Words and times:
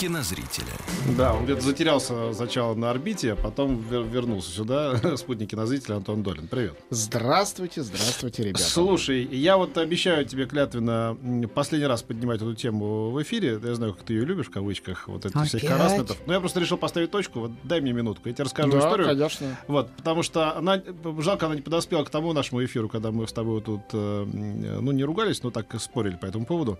Кинозрителя. 0.00 0.72
Да, 1.18 1.34
он 1.34 1.44
где-то 1.44 1.60
затерялся 1.60 2.32
сначала 2.32 2.74
на 2.74 2.90
орбите, 2.90 3.32
а 3.32 3.36
потом 3.36 3.84
вер- 3.90 4.08
вернулся 4.08 4.50
сюда. 4.50 4.96
Спутник 5.18 5.50
кинозрителя 5.50 5.96
Антон 5.96 6.22
Долин. 6.22 6.48
Привет. 6.48 6.72
Здравствуйте, 6.88 7.82
здравствуйте, 7.82 8.44
ребята. 8.44 8.62
Слушай, 8.64 9.24
я 9.24 9.58
вот 9.58 9.76
обещаю 9.76 10.24
тебе 10.24 10.46
клятвенно 10.46 11.18
последний 11.54 11.86
раз 11.86 12.02
поднимать 12.02 12.38
эту 12.40 12.54
тему 12.54 13.10
в 13.10 13.22
эфире. 13.22 13.60
Я 13.62 13.74
знаю, 13.74 13.92
как 13.92 14.04
ты 14.04 14.14
ее 14.14 14.24
любишь, 14.24 14.46
в 14.46 14.50
кавычках, 14.50 15.06
вот 15.06 15.26
этих 15.26 15.44
всех 15.44 15.64
Опять? 15.64 15.76
харассментов. 15.76 16.16
Но 16.24 16.32
я 16.32 16.40
просто 16.40 16.60
решил 16.60 16.78
поставить 16.78 17.10
точку. 17.10 17.40
Вот 17.40 17.50
дай 17.64 17.82
мне 17.82 17.92
минутку, 17.92 18.26
я 18.30 18.34
тебе 18.34 18.44
расскажу 18.44 18.72
да, 18.72 18.78
историю. 18.78 19.06
конечно. 19.06 19.58
Вот, 19.68 19.90
потому 19.98 20.22
что 20.22 20.56
она, 20.56 20.82
жалко, 21.18 21.44
она 21.44 21.56
не 21.56 21.60
подоспела 21.62 22.04
к 22.04 22.10
тому 22.10 22.32
нашему 22.32 22.64
эфиру, 22.64 22.88
когда 22.88 23.10
мы 23.10 23.28
с 23.28 23.34
тобой 23.34 23.60
тут, 23.60 23.82
э, 23.92 24.24
ну, 24.24 24.92
не 24.92 25.04
ругались, 25.04 25.42
но 25.42 25.50
так 25.50 25.78
спорили 25.78 26.16
по 26.16 26.24
этому 26.24 26.46
поводу. 26.46 26.78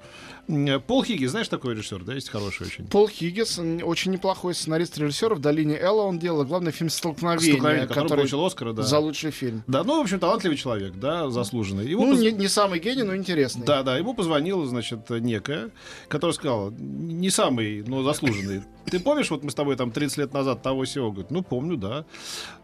М, 0.49 0.81
Пол 0.81 1.05
Хигги, 1.05 1.27
знаешь, 1.27 1.49
такой 1.49 1.75
режиссер, 1.75 2.03
да, 2.05 2.15
есть 2.15 2.31
хороший 2.31 2.67
очень. 2.67 2.87
Пол 2.87 3.10
Хиггис, 3.11 3.59
очень 3.83 4.13
неплохой 4.13 4.55
сценарист 4.55 4.99
режиссер. 4.99 5.35
В 5.35 5.39
долине 5.41 5.77
Элла 5.79 6.03
он 6.03 6.19
делал 6.19 6.45
главный 6.45 6.73
фильм 6.73 6.91
«Столкновение», 6.91 7.53
«Столкновение», 7.55 7.87
который, 7.87 8.09
получил 8.09 8.45
Оскара, 8.45 8.73
да. 8.73 8.83
за 8.83 8.99
лучший 8.99 9.31
фильм. 9.31 9.63
Да, 9.67 9.85
ну, 9.85 9.99
в 9.99 10.03
общем, 10.03 10.19
талантливый 10.19 10.57
человек, 10.57 10.95
да, 10.95 11.31
заслуженный. 11.31 11.87
Ему 11.87 12.07
Ну, 12.07 12.13
поз- 12.13 12.21
не, 12.21 12.33
не 12.33 12.49
самый 12.49 12.79
гений, 12.81 13.03
но 13.03 13.15
интересный. 13.17 13.65
Да, 13.67 13.83
да, 13.83 13.97
ему 13.99 14.15
позвонила, 14.15 14.67
значит, 14.67 15.11
некая, 15.11 15.71
которая 16.09 16.35
сказала, 16.35 16.71
не 16.71 17.31
самый, 17.31 17.83
но 17.87 18.03
заслуженный. 18.03 18.63
Ты 18.87 18.99
помнишь, 18.99 19.31
вот 19.31 19.45
мы 19.45 19.51
с 19.51 19.55
тобой 19.55 19.77
там 19.77 19.91
30 19.91 20.19
лет 20.19 20.33
назад 20.35 20.63
того 20.63 20.85
всего? 20.85 21.11
Говорит, 21.11 21.31
ну, 21.31 21.43
помню, 21.43 21.77
да. 21.77 22.05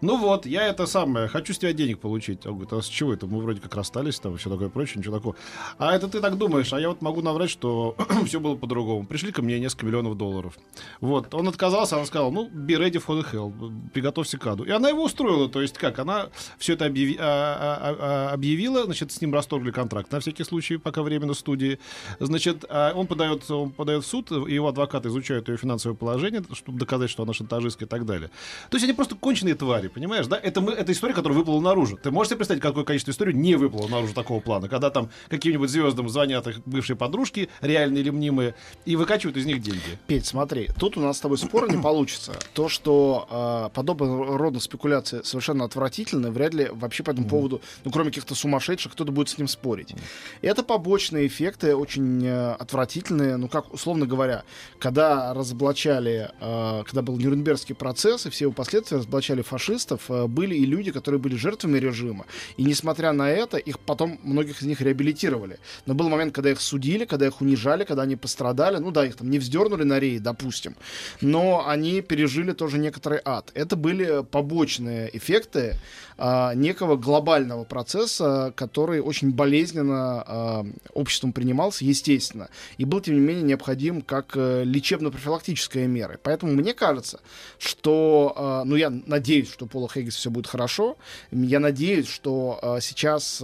Ну 0.01 0.19
вот, 0.19 0.47
я 0.47 0.67
это 0.67 0.87
самое, 0.87 1.29
хочу 1.29 1.53
с 1.55 1.59
тебя 1.59 1.73
денег 1.73 2.01
получить. 2.01 2.47
Он 2.47 2.53
говорит, 2.55 2.73
а 2.73 2.83
с 2.83 2.87
чего 2.87 3.13
это? 3.13 3.27
Мы 3.27 3.41
вроде 3.41 3.61
как 3.61 3.75
расстались, 3.75 4.19
там, 4.19 4.37
все 4.37 4.51
такое 4.51 4.69
прочее, 4.69 4.99
ничего 4.99 5.17
такого. 5.17 5.37
А 5.79 5.95
это 5.95 6.09
ты 6.09 6.21
так 6.21 6.37
думаешь, 6.37 6.73
а 6.73 6.81
я 6.81 6.89
вот 6.89 7.03
могу 7.03 7.23
наврать, 7.23 7.51
что 7.51 7.97
все 8.27 8.41
было 8.41 8.57
по-другому. 8.57 9.07
Пришли 9.07 9.31
ко 9.33 9.43
мне 9.43 9.61
несколько 9.61 9.87
миллионов 9.87 10.17
долларов. 10.17 10.59
Вот, 11.01 11.33
он 11.35 11.49
отказался, 11.49 11.97
она 11.97 12.07
сказала, 12.07 12.31
ну, 12.31 12.49
be 12.49 12.77
ready 12.79 13.03
for 13.05 13.21
the 13.21 13.27
hell, 13.33 13.53
приготовься 13.93 14.39
к 14.39 14.47
аду. 14.47 14.65
И 14.65 14.71
она 14.71 14.89
его 14.89 15.05
устроила, 15.05 15.49
то 15.49 15.63
есть 15.63 15.79
как, 15.79 15.99
она 15.99 16.29
все 16.59 16.75
это 16.75 16.87
объяви- 16.87 17.17
а- 17.19 17.57
а- 17.83 17.97
а- 17.99 18.33
объявила, 18.33 18.85
значит, 18.85 19.13
с 19.13 19.21
ним 19.21 19.33
расторгли 19.33 19.71
контракт 19.71 20.11
на 20.13 20.21
всякий 20.21 20.45
случай, 20.45 20.77
пока 20.77 21.03
время 21.03 21.27
на 21.27 21.35
студии. 21.35 21.79
Значит, 22.21 22.65
а 22.69 22.93
он 22.95 23.07
подает, 23.07 23.49
он 23.51 23.71
подает 23.71 24.05
в 24.05 24.07
суд, 24.07 24.31
его 24.31 24.69
адвокаты 24.69 25.09
изучают 25.09 25.49
ее 25.49 25.57
финансовое 25.57 25.97
положение, 25.97 26.06
чтобы 26.55 26.79
доказать, 26.79 27.11
что 27.11 27.23
она 27.23 27.33
шантажистка 27.33 27.85
и 27.85 27.89
так 27.89 28.07
далее. 28.07 28.31
То 28.71 28.77
есть 28.77 28.85
они 28.85 28.93
просто 28.93 29.15
конченые 29.15 29.55
твари, 29.55 29.89
понимаешь, 29.89 30.27
да? 30.27 30.39
Это, 30.39 30.61
мы, 30.61 30.73
это 30.73 30.93
история, 30.93 31.15
которая 31.15 31.39
выплыла 31.39 31.61
наружу. 31.61 31.99
Ты 32.03 32.11
можешь 32.11 32.31
себе 32.31 32.39
представить, 32.39 32.63
какое 32.63 32.85
количество 32.85 33.11
историй 33.11 33.35
не 33.35 33.57
выплыло 33.57 33.89
наружу 33.89 34.15
такого 34.15 34.41
плана, 34.41 34.69
когда 34.69 34.91
там 34.91 35.11
каким-нибудь 35.29 35.71
звездам 35.71 36.09
звонят 36.09 36.47
их 36.47 36.61
бывшие 36.67 36.97
подружки, 36.97 37.49
реальные 37.61 38.03
или 38.03 38.11
мнимые, 38.11 38.55
и 38.85 38.97
выкачивают 38.97 39.37
из 39.37 39.47
них 39.47 39.61
деньги. 39.61 39.99
Петь, 40.07 40.27
смотри, 40.27 40.69
тут 40.79 40.97
у 40.97 41.01
нас 41.01 41.19
с 41.19 41.21
тобой 41.21 41.39
спора 41.39 41.69
не 41.69 41.81
получится. 41.81 42.33
То, 42.55 42.69
что 42.69 43.27
э, 43.31 43.75
подобного 43.75 44.39
рода 44.39 44.61
спекуляции 44.61 45.23
совершенно 45.23 45.65
отвратительны, 45.65 46.31
вряд 46.31 46.55
ли 46.55 46.69
вообще 46.73 47.03
по 47.03 47.11
этому 47.11 47.29
поводу, 47.29 47.61
ну, 47.85 47.91
кроме 47.91 48.11
каких-то 48.11 48.35
сумасшедших, 48.35 48.93
кто-то 48.93 49.13
будет 49.13 49.29
с 49.29 49.39
ним 49.39 49.49
спорить. 49.49 49.95
Это 50.43 50.63
побочные 50.63 51.27
эффекты, 51.27 51.75
очень 51.75 52.25
э, 52.25 52.53
отвратительные, 52.53 53.37
ну, 53.37 53.49
как, 53.49 53.73
условно 53.73 54.07
говоря, 54.07 54.45
когда 54.79 55.35
разоблачали, 55.97 56.31
э, 56.41 56.83
когда 56.85 57.03
был 57.03 57.17
Нюрнбергский 57.19 57.75
процесс, 57.75 58.27
и 58.27 58.31
все 58.31 58.45
его 58.45 58.53
последствия 58.53 58.99
разоблачали 58.99 59.43
фашистов, 59.43 60.11
э, 60.11 60.27
были 60.27 60.55
и 60.55 60.67
люди, 60.67 60.93
которые 60.93 61.21
были 61.21 61.37
жертвами 61.37 61.79
режима. 61.79 62.27
И 62.57 62.65
несмотря 62.65 63.13
на 63.13 63.31
это, 63.31 63.57
их 63.57 63.79
потом, 63.79 64.19
многих 64.23 64.63
из 64.63 64.67
них 64.67 64.81
реабилитировали. 64.81 65.59
Но 65.87 65.95
был 65.95 66.09
момент, 66.09 66.35
когда 66.35 66.51
их 66.51 66.61
судили, 66.61 67.05
когда 67.05 67.27
их 67.27 67.41
унижали, 67.41 67.85
когда 67.85 68.03
они 68.03 68.17
пострадали. 68.17 68.79
Ну 68.79 68.91
да, 68.91 69.07
их 69.07 69.17
там 69.17 69.31
не 69.31 69.39
вздернули 69.39 69.85
на 69.85 69.99
рей, 69.99 70.19
допустим. 70.19 70.75
Но 71.21 71.67
они 71.67 72.03
пережили 72.03 72.53
тоже 72.53 72.79
некоторый 72.79 73.21
ад. 73.25 73.51
Это 73.55 73.77
были 73.77 74.25
побочные 74.31 75.11
эффекты 75.17 75.77
а, 76.19 76.55
некого 76.55 76.97
глобального 76.97 77.65
процесса, 77.65 78.53
который 78.57 79.01
очень 79.01 79.33
болезненно 79.33 80.25
а, 80.27 80.67
обществом 80.95 81.33
принимался, 81.33 81.85
естественно, 81.85 82.49
и 82.79 82.85
был, 82.85 83.01
тем 83.01 83.15
не 83.15 83.21
менее, 83.21 83.43
необходим 83.43 84.01
как 84.01 84.33
э, 84.35 84.65
лечебно-профилактическая 85.87 85.89
мера. 85.89 86.19
Поэтому 86.23 86.53
мне 86.53 86.75
кажется, 86.75 87.21
что, 87.59 88.33
а, 88.37 88.65
ну, 88.65 88.77
я 88.77 88.91
надеюсь, 88.91 89.51
что 89.51 89.67
Пола 89.67 89.89
Хейгис 89.89 90.17
все 90.17 90.31
будет 90.31 90.47
хорошо. 90.47 90.97
Я 91.31 91.61
надеюсь, 91.61 92.09
что 92.09 92.59
а, 92.63 92.81
сейчас... 92.81 93.43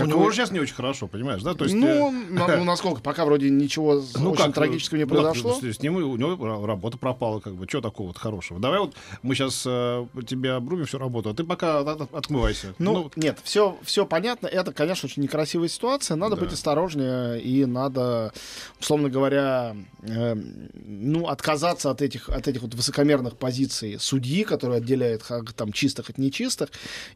а, 0.00 0.04
У 0.04 0.06
него 0.08 0.22
уже 0.24 0.36
сейчас 0.36 0.50
не 0.50 0.60
очень 0.60 0.74
хорошо, 0.74 1.06
понимаешь, 1.06 1.42
да? 1.42 1.54
То 1.54 1.64
есть, 1.64 1.76
ну, 1.76 1.86
э, 2.10 2.56
ну, 2.56 2.64
насколько, 2.64 3.00
пока 3.00 3.24
вроде 3.24 3.50
ничего 3.50 4.02
Ну, 4.18 4.32
очень 4.32 4.44
как, 4.44 4.54
трагического 4.54 4.98
не 4.98 5.04
ну, 5.04 5.10
произошло. 5.10 5.52
с, 5.54 5.62
с 5.62 5.80
ним 5.82 5.96
у 5.96 6.16
него 6.16 6.34
ра- 6.34 6.66
работа 6.66 6.98
пропала, 6.98 7.40
как 7.40 7.54
бы. 7.54 7.66
Что 7.68 7.80
такого 7.80 8.08
вот 8.08 8.18
хорошего? 8.18 8.58
Давай 8.60 8.80
вот 8.80 8.94
мы 9.22 9.34
сейчас 9.34 9.60
тебе 10.26 10.52
обрубим 10.52 10.86
всю 10.86 10.98
работу, 10.98 11.30
а 11.30 11.34
ты 11.34 11.44
пока 11.44 11.80
от- 11.80 12.00
от- 12.00 12.14
отмывайся. 12.14 12.74
Ну, 12.78 13.10
нет, 13.16 13.38
все, 13.44 13.76
все 13.82 14.06
понятно. 14.06 14.46
Это, 14.46 14.72
конечно, 14.72 15.06
очень 15.06 15.22
некрасивая 15.22 15.68
ситуация. 15.68 16.16
Надо 16.16 16.36
Да. 16.36 16.42
быть 16.42 16.52
осторожнее 16.52 17.40
и 17.40 17.64
надо, 17.64 18.32
условно 18.80 19.08
говоря, 19.10 19.76
э, 20.02 20.34
ну, 20.34 21.26
отказаться 21.28 21.90
от 21.90 22.02
этих, 22.02 22.28
от 22.28 22.48
этих 22.48 22.62
вот 22.62 22.74
высокомерных 22.74 23.36
позиций 23.36 23.98
судьи, 23.98 24.44
которые 24.44 24.78
отделяют 24.78 25.22
ха- 25.22 25.42
там 25.56 25.72
чистых 25.72 26.10
от 26.10 26.18
нечистых, 26.18 26.70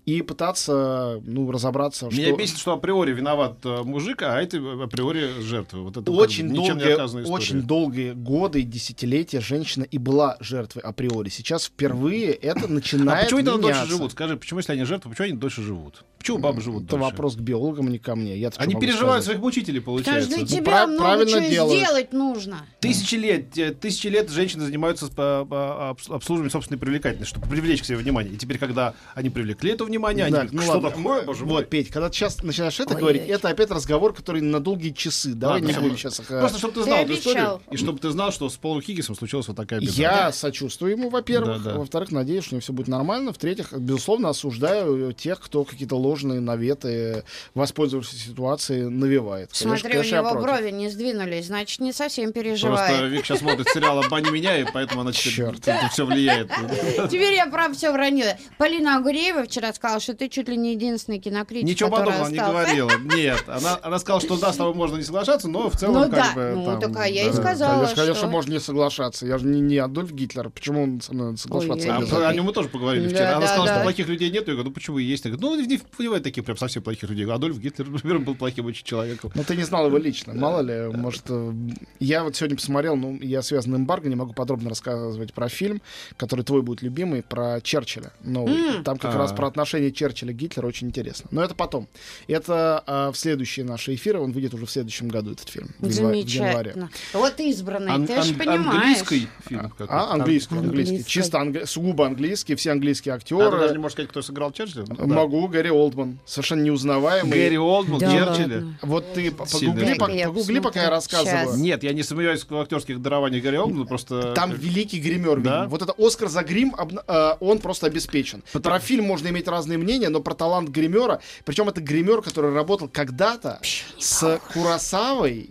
и 0.07 0.23
пытаться, 0.23 1.21
ну, 1.25 1.51
разобраться, 1.51 2.07
Меня 2.07 2.29
что... 2.29 2.37
бесит, 2.37 2.59
что 2.59 2.74
априори 2.75 3.13
виноват 3.13 3.59
э, 3.65 3.83
мужик, 3.83 4.23
а 4.23 4.41
это 4.41 4.59
априори 4.83 5.41
жертва. 5.41 5.79
Вот 5.79 5.93
это 5.97 6.05
как 6.05 6.15
бы 6.15 6.21
очень 6.21 6.49
ничем 6.49 6.79
не 6.79 6.97
долгие, 6.97 7.31
очень 7.31 7.63
долгие 7.63 8.13
годы 8.13 8.61
и 8.61 8.65
десятилетия 8.65 9.41
женщина 9.41 9.85
и 9.85 9.99
была 9.99 10.37
жертвой 10.41 10.83
априори. 10.83 11.29
Сейчас 11.29 11.67
впервые 11.67 12.33
это 12.33 12.67
А 12.67 12.69
начинает 12.69 13.25
почему 13.25 13.41
они 13.41 13.63
дольше 13.63 13.87
живут? 13.87 14.13
Скажи, 14.13 14.37
почему, 14.37 14.61
если 14.61 14.73
они 14.73 14.85
жертвы, 14.85 15.11
почему 15.11 15.29
они 15.29 15.37
дольше 15.37 15.63
живут? 15.63 16.05
Почему 16.25 16.39
бабы 16.39 16.63
живут 16.63 16.85
Это 16.85 16.93
дольше? 16.93 17.05
вопрос 17.11 17.37
к 17.37 17.41
биологам, 17.41 17.89
а 17.89 17.91
не 17.91 17.99
ко 17.99 18.15
мне. 18.17 18.35
Что 18.51 18.59
Они 18.63 18.75
переживают 18.77 19.03
сказать? 19.03 19.25
своих 19.25 19.41
мучителей, 19.41 19.81
Потому 19.81 19.99
получается. 19.99 20.31
что 20.31 20.37
для 20.39 20.43
Ну, 20.43 20.47
тебя 20.63 20.73
пра- 20.73 20.87
много 20.87 20.99
правильно 21.05 21.31
чего 21.41 21.51
делают. 21.51 21.79
сделать 21.85 22.13
нужно. 22.15 22.67
Тысячи 22.81 23.15
лет, 23.17 23.59
э, 23.59 23.73
тысячи 23.73 24.07
лет 24.07 24.31
женщины 24.31 24.65
занимаются 24.65 25.09
по- 25.09 25.93
обс- 25.95 26.11
обслуживанием 26.15 26.51
собственной 26.51 26.79
привлекательности, 26.79 27.29
чтобы 27.35 27.47
привлечь 27.49 27.83
к 27.83 27.85
себе 27.85 27.99
внимание. 27.99 28.33
И 28.33 28.39
теперь, 28.39 28.57
когда 28.57 28.95
они 29.15 29.29
привлекли 29.29 29.73
это 29.73 29.85
внимание, 29.85 30.31
Да, 30.31 30.41
они 30.41 30.49
ну 30.51 30.63
что 30.63 30.73
ладно. 30.73 30.91
такое, 30.93 31.23
боже 31.27 31.45
мой? 31.45 31.55
Вот, 31.57 31.69
Петь, 31.69 31.91
когда 31.91 32.09
ты 32.09 32.15
сейчас 32.17 32.43
начинаешь 32.43 32.81
это 32.81 32.95
Ой, 32.95 33.01
говорить, 33.01 33.23
ой. 33.25 33.29
это 33.29 33.51
опять 33.51 33.71
разговор, 33.71 34.15
который 34.15 34.41
на 34.41 34.61
долгие 34.61 34.93
часы. 34.93 35.35
Давай 35.35 35.61
Ладно, 35.61 35.67
не 35.67 35.75
будем 35.79 35.91
ну, 35.91 35.97
сейчас 35.99 36.21
их... 36.21 36.27
Просто, 36.29 36.57
чтобы 36.57 36.73
ты 36.73 36.81
Ты 36.81 36.85
знал 36.87 36.99
эту 37.01 37.13
обещал. 37.13 37.33
историю, 37.33 37.61
и 37.71 37.77
чтобы 37.77 37.99
ты 37.99 38.11
знал, 38.11 38.33
что 38.33 38.49
с 38.49 38.57
Полом 38.57 38.81
Хиггисом 38.81 39.15
случилась 39.15 39.47
вот 39.49 39.59
такая 39.59 39.79
беда. 39.81 39.93
Я 39.95 40.33
сочувствую 40.33 40.93
ему, 40.93 41.11
во-первых. 41.11 41.63
Да, 41.63 41.73
да. 41.73 41.79
Во-вторых, 41.81 42.13
надеюсь, 42.13 42.45
что 42.45 42.55
у 42.55 42.57
него 42.57 42.63
все 42.63 42.73
будет 42.73 42.89
нормально. 42.89 43.35
В-третьих, 43.35 43.75
безусловно, 43.75 44.31
осуждаю 44.31 45.13
тех, 45.13 45.39
кто 45.39 45.65
какие-то 45.65 45.97
ложные 45.97 46.14
наветы, 46.23 47.25
воспользовавшись 47.55 48.25
ситуацией, 48.27 48.83
навевает. 48.89 49.51
Смотри, 49.53 49.83
конечно, 49.93 50.21
у 50.21 50.25
я 50.25 50.31
него 50.31 50.41
брови 50.41 50.71
не 50.71 50.89
сдвинулись, 50.89 51.47
значит, 51.47 51.81
не 51.81 51.93
совсем 51.93 52.33
Просто 52.33 52.41
переживает. 52.41 53.13
Вик 53.13 53.25
сейчас 53.27 53.41
смотрит 53.41 53.69
сериал 53.69 53.99
«Обмани 53.99 54.31
меня», 54.31 54.59
и 54.59 54.65
поэтому 54.73 55.01
она 55.03 55.13
Чёрт. 55.13 55.67
это 55.67 55.89
все 55.91 56.05
влияет. 56.07 56.49
Теперь 57.11 57.35
я 57.35 57.47
про 57.47 57.73
все 57.73 57.93
вранила. 57.93 58.37
Полина 58.59 58.97
Агуреева 58.97 59.45
вчера 59.45 59.73
сказала, 59.73 60.01
что 60.01 60.15
ты 60.15 60.29
чуть 60.29 60.49
ли 60.49 60.57
не 60.57 60.73
единственный 60.73 61.19
кинокритик, 61.19 61.69
Ничего 61.69 61.91
подобного 61.91 62.29
не 62.29 62.39
говорила. 62.39 62.91
Нет, 63.15 63.45
она, 63.47 63.79
она 63.83 63.99
сказала, 63.99 64.21
что 64.21 64.39
да, 64.39 64.53
с 64.53 64.57
тобой 64.57 64.75
можно 64.75 64.97
не 64.97 65.03
соглашаться, 65.03 65.49
но 65.49 65.69
в 65.71 65.77
целом 65.77 65.95
Ну 65.95 66.01
как 66.03 66.11
да, 66.11 66.33
бы... 66.35 66.53
ну 66.57 66.65
там, 66.65 66.81
так 66.93 67.03
а 67.03 67.09
я 67.09 67.29
и 67.29 67.33
сказала, 67.33 67.75
Конечно, 67.85 67.97
конечно, 67.97 68.15
что- 68.15 68.27
можно 68.29 68.53
не 68.53 68.61
соглашаться. 68.61 69.27
Я 69.27 69.39
же 69.39 69.47
не, 69.47 69.61
не 69.61 69.79
Адольф 69.79 70.13
Гитлер. 70.13 70.51
Почему 70.51 70.83
он 70.83 71.01
со 71.01 71.15
мной 71.15 71.37
соглашаться 71.37 71.97
Ой, 71.99 72.25
А, 72.25 72.29
о 72.29 72.35
нем 72.35 72.45
мы 72.45 72.53
тоже 72.53 72.69
поговорили 72.69 73.09
Да, 73.09 73.15
вчера. 73.15 73.31
Она 73.33 73.41
да, 73.41 73.47
сказала, 73.47 73.67
да. 73.67 73.75
что 73.75 73.83
плохих 73.83 74.09
людей 74.09 74.31
нет. 74.31 74.47
Я 74.47 74.55
говорю, 74.55 74.69
ну 74.69 74.75
почему 74.75 74.99
есть? 74.99 75.25
Я 75.25 75.31
говорю, 75.33 75.57
ну 75.57 75.79
бывает 76.07 76.25
таких 76.25 76.45
прям 76.45 76.57
совсем 76.57 76.83
плохих 76.83 77.09
людей. 77.11 77.27
Адольф 77.27 77.59
Гитлер, 77.59 77.89
например, 77.91 78.19
был 78.21 78.35
плохим 78.35 78.67
очень 78.67 78.85
человеком. 78.85 79.31
Ну, 79.35 79.45
ты 79.45 79.57
не 79.57 79.63
знал 79.65 79.87
его 79.87 79.99
лично. 79.99 80.35
Мало 80.35 80.61
ли, 80.61 80.97
может... 80.97 81.25
э, 81.29 81.53
Я 82.01 82.25
вот 82.25 82.37
сегодня 82.37 82.57
посмотрел, 82.57 82.97
ну, 82.97 83.19
я 83.21 83.43
связан 83.43 83.75
эмбарго, 83.77 84.09
не 84.09 84.17
могу 84.17 84.33
подробно 84.33 84.69
рассказывать 84.71 85.33
про 85.33 85.49
фильм, 85.49 85.81
который 86.17 86.45
твой 86.45 86.63
будет 86.63 86.83
любимый, 86.83 87.23
про 87.23 87.61
Черчилля. 87.63 88.13
новый. 88.23 88.83
Там 88.85 88.99
как 88.99 89.15
А. 89.15 89.19
раз 89.19 89.33
про 89.33 89.47
отношения 89.47 89.91
Черчилля 89.93 90.33
и 90.33 90.35
Гитлера 90.35 90.67
очень 90.67 90.89
интересно. 90.89 91.29
Но 91.33 91.43
это 91.43 91.55
потом. 91.55 91.89
Это 92.29 92.83
а, 92.87 93.13
в 93.13 93.17
следующие 93.17 93.65
наши 93.65 93.95
эфиры, 93.95 94.19
он 94.21 94.33
выйдет 94.33 94.55
уже 94.55 94.67
в 94.67 94.71
следующем 94.71 95.09
году, 95.09 95.33
этот 95.33 95.49
фильм. 95.49 95.69
в 95.79 95.87
янва- 95.87 96.13
в 96.23 96.27
январе. 96.29 96.73
Замечательно. 96.73 96.91
Вот 97.13 97.41
избранный, 97.41 97.93
Ан- 97.93 98.07
ты 98.07 98.23
же 98.23 98.35
понимаешь. 98.35 98.67
Английский 98.67 99.29
фильм. 99.47 99.61
какой-то. 99.71 99.93
А, 99.93 100.13
английский, 100.15 100.55
английский. 100.57 101.05
Чисто 101.05 101.39
англи- 101.39 101.65
сугубо 101.65 102.07
английский, 102.07 102.55
все 102.55 102.73
английские 102.73 103.15
А 103.15 103.19
ты 103.19 103.35
даже 103.35 103.45
не 103.47 103.55
актеры. 103.63 103.79
можешь 103.81 103.93
сказать, 103.93 104.11
кто 104.11 104.23
сыграл 104.23 104.53
Черчилля? 104.53 104.85
Ну, 104.89 104.95
да. 104.97 105.07
Могу, 105.07 105.47
Гэри 105.49 105.71
Олдман, 105.95 106.19
совершенно 106.27 106.63
неузнаваемый. 106.63 107.33
Гэри 107.33 107.57
Олдман, 107.59 108.01
Да 108.01 108.11
Черчилля. 108.11 108.55
ладно. 108.57 108.79
Вот 108.83 109.13
ты 109.15 109.31
погугли, 109.31 109.95
по- 109.95 110.07
погугли, 110.07 110.59
пока 110.59 110.83
я 110.83 110.91
рассказываю. 110.91 111.47
Щас. 111.47 111.57
Нет, 111.57 111.83
я 111.85 111.93
не 111.93 112.03
сомневаюсь 112.03 112.45
в 112.49 112.57
актерских 112.61 113.01
дарованиях 113.01 113.43
Гэри 113.43 113.59
Олдмана, 113.59 113.87
просто... 113.87 114.33
Там 114.35 114.53
великий 114.53 115.01
гример, 115.01 115.41
Да? 115.41 115.67
Вот 115.69 115.83
это 115.83 115.95
Оскар 115.97 116.29
за 116.29 116.43
грим, 116.43 116.75
э, 117.07 117.35
он 117.41 117.59
просто 117.59 117.87
обеспечен. 117.87 118.43
Про 118.53 118.79
фильм 118.79 119.05
можно 119.05 119.29
иметь 119.29 119.49
разные 119.49 119.79
мнения, 119.79 120.09
но 120.09 120.21
про 120.21 120.35
талант 120.35 120.69
гримера, 120.71 121.21
причем 121.45 121.69
это 121.69 121.81
гример, 121.81 122.23
который 122.23 122.53
работал 122.53 122.89
когда-то 122.89 123.61
с 123.99 124.41
Курасавой, 124.53 125.51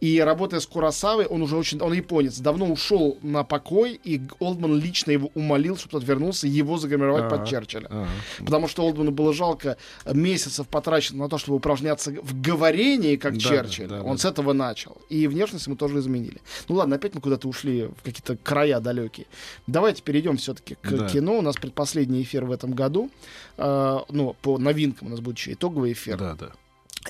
и 0.00 0.18
работая 0.20 0.60
с 0.60 0.66
Курасавой, 0.66 1.26
он 1.26 1.42
уже 1.42 1.56
очень, 1.56 1.80
он 1.80 1.92
японец, 1.92 2.38
давно 2.38 2.66
ушел 2.66 3.18
на 3.22 3.42
покой, 3.44 4.00
и 4.04 4.20
Олдман 4.38 4.78
лично 4.78 5.10
его 5.10 5.30
умолил, 5.34 5.76
чтобы 5.76 5.92
тот 5.92 6.04
вернулся, 6.04 6.46
его 6.46 6.78
загримировать 6.78 7.24
Ага. 7.24 7.36
под 7.38 7.48
Черчилля. 7.48 7.86
А, 7.90 8.06
Потому 8.38 8.68
что 8.68 8.84
Олдману 8.84 9.10
было 9.10 9.32
жалко 9.32 9.76
месяцев 10.12 10.68
потраченных 10.68 11.20
на 11.22 11.28
то, 11.28 11.38
чтобы 11.38 11.56
упражняться 11.56 12.12
в 12.22 12.40
говорении, 12.40 13.16
как 13.16 13.34
Да, 13.34 13.40
Черчилль. 13.40 13.88
да, 13.88 13.96
да, 13.98 14.02
Он 14.04 14.12
да. 14.16 14.18
с 14.18 14.24
этого 14.24 14.52
начал. 14.52 14.96
И 15.08 15.26
внешность 15.26 15.66
мы 15.68 15.76
тоже 15.76 15.98
изменили. 15.98 16.40
Ну 16.68 16.76
ладно, 16.76 16.96
опять 16.96 17.14
мы 17.14 17.20
куда-то 17.20 17.48
ушли 17.48 17.84
в 17.86 18.02
какие-то 18.04 18.36
края 18.36 18.80
далекие. 18.80 19.26
Давайте 19.66 20.02
перейдем 20.02 20.36
все-таки 20.36 20.76
к 20.76 20.90
Да. 20.90 21.08
кино. 21.08 21.38
У 21.38 21.42
нас 21.42 21.56
предпоследний 21.56 22.22
эфир 22.22 22.44
в 22.44 22.52
этом 22.52 22.72
году. 22.72 23.10
Э, 23.56 23.98
ну, 24.10 24.36
по 24.42 24.58
новинкам 24.58 25.08
у 25.08 25.10
нас 25.10 25.20
будет 25.20 25.38
еще 25.38 25.52
итоговый 25.54 25.92
эфир. 25.92 26.16
Да, 26.18 26.34
да. 26.38 26.50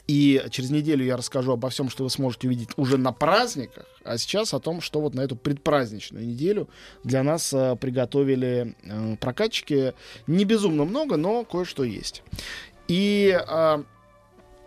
И 0.07 0.45
через 0.51 0.71
неделю 0.71 1.05
я 1.05 1.17
расскажу 1.17 1.53
обо 1.53 1.69
всем, 1.69 1.89
что 1.89 2.05
вы 2.05 2.11
сможете 2.11 2.49
увидеть 2.49 2.71
уже 2.77 2.97
на 2.97 3.13
праздниках. 3.13 3.87
А 4.05 4.17
сейчас 4.19 4.55
о 4.55 4.61
том, 4.61 4.81
что 4.81 5.01
вот 5.01 5.15
на 5.15 5.21
эту 5.21 5.37
предпраздничную 5.37 6.27
неделю 6.27 6.69
для 7.05 7.23
нас 7.23 7.53
э, 7.53 7.77
приготовили 7.77 8.75
э, 8.83 9.17
прокатчики. 9.17 9.95
Не 10.27 10.45
безумно 10.45 10.85
много, 10.85 11.17
но 11.17 11.45
кое-что 11.45 11.85
есть. 11.85 12.23
И 12.89 13.39
э, 13.39 13.83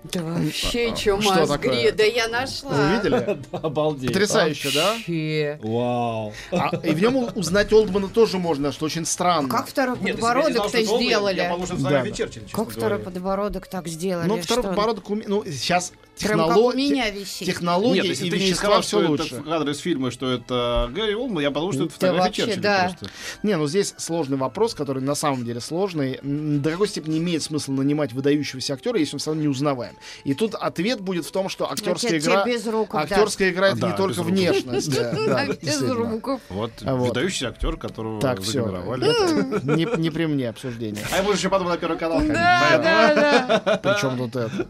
Да 0.03 0.23
вообще, 0.23 0.93
а, 1.09 1.15
мозгри, 1.15 1.45
такое? 1.47 1.91
да 1.91 2.03
я 2.03 2.27
нашла. 2.27 2.71
вы 2.71 2.95
видели? 2.95 3.39
Обалдеть. 3.51 4.07
Потрясающе, 4.11 4.71
да? 4.73 4.95
Вау. 5.61 6.33
А, 6.51 6.75
и 6.83 6.91
в 6.91 7.01
нем 7.01 7.29
узнать 7.35 7.71
Олдмана 7.71 8.07
тоже 8.07 8.39
можно, 8.39 8.71
что 8.71 8.85
очень 8.85 9.05
странно. 9.05 9.47
А 9.47 9.57
Как 9.57 9.67
второй 9.67 9.97
Нет, 9.99 10.07
я 10.07 10.13
подбородок-то 10.13 10.81
сделали? 10.81 11.37
Я 11.37 11.49
что 11.65 11.75
это 11.75 11.83
Да, 11.83 12.03
Как 12.51 12.69
второй 12.71 12.99
подбородок 12.99 13.67
так 13.67 13.87
сделали? 13.87 14.27
Ну, 14.27 14.41
второй 14.41 14.63
что? 14.63 14.69
подбородок 14.69 15.07
Ну, 15.27 15.45
сейчас 15.45 15.93
Прям 16.21 16.39
как 16.39 16.47
у 16.47 16.49
технологии... 16.51 16.89
меня 16.91 17.09
висит. 17.09 17.47
Технологии 17.47 17.95
Нет, 17.95 18.05
если 18.05 18.27
и 18.27 18.29
ты 18.31 18.37
не 18.37 18.43
вещества 18.45 18.65
сказал, 18.65 18.81
все 18.81 18.99
что 19.01 19.09
лучше. 19.09 19.35
это 19.35 19.43
кадр 19.43 19.69
из 19.69 19.79
фильма, 19.79 20.11
что 20.11 20.31
это 20.31 20.89
Гэри 20.93 21.15
Олдман, 21.15 21.41
я 21.43 21.51
подумал, 21.51 21.73
что 21.73 21.83
это 21.85 21.91
Да 21.91 21.95
фотография 22.07 22.23
вообще, 22.27 22.45
Черчилля 22.45 22.61
да. 22.61 22.95
просто. 22.97 23.15
Не, 23.43 23.57
ну 23.57 23.67
здесь 23.67 23.93
сложный 23.97 24.37
вопрос, 24.37 24.73
который 24.73 25.01
на 25.03 25.15
самом 25.15 25.45
деле 25.45 25.59
сложный. 25.59 26.19
До 26.21 26.71
какой 26.71 26.87
степени 26.87 27.17
имеет 27.19 27.43
смысл 27.43 27.71
нанимать 27.71 28.13
выдающегося 28.13 28.73
актера, 28.73 28.97
если 28.99 29.15
он 29.15 29.19
все 29.19 29.29
равно 29.31 29.41
не 29.43 29.47
узнаваем? 29.47 29.95
И 30.23 30.33
тут 30.33 30.55
ответ 30.55 31.01
будет 31.01 31.25
в 31.25 31.31
том, 31.31 31.49
что 31.49 31.69
актерская 31.71 32.19
игра... 32.19 32.45
без 32.45 32.65
рук, 32.67 32.89
да. 32.93 32.99
Актерская 33.01 33.49
игра 33.51 33.69
это 33.69 33.77
Да, 33.77 33.91
не 33.91 33.97
только 33.97 34.23
внешность. 34.23 34.93
да, 34.93 35.11
да, 35.13 35.45
Без 35.47 35.57
действительно. 35.57 36.11
руков. 36.11 36.41
Вот, 36.49 36.71
А 36.83 36.95
выдающийся 36.95 37.49
актер, 37.49 37.77
которого 37.77 38.21
Так, 38.21 38.41
все. 38.41 38.63
загримировали. 38.63 39.97
Не, 39.99 40.09
при 40.09 40.25
мне 40.25 40.49
обсуждение. 40.49 41.03
А 41.11 41.17
я 41.17 41.23
буду 41.23 41.35
еще 41.35 41.49
потом 41.49 41.67
на 41.69 41.77
Первый 41.77 41.97
канал 41.97 42.17
ходить. 42.19 42.33
Да, 42.33 42.77
да, 42.77 43.61
да. 43.65 43.77
Причем 43.77 44.17
тут 44.17 44.35
это. 44.35 44.65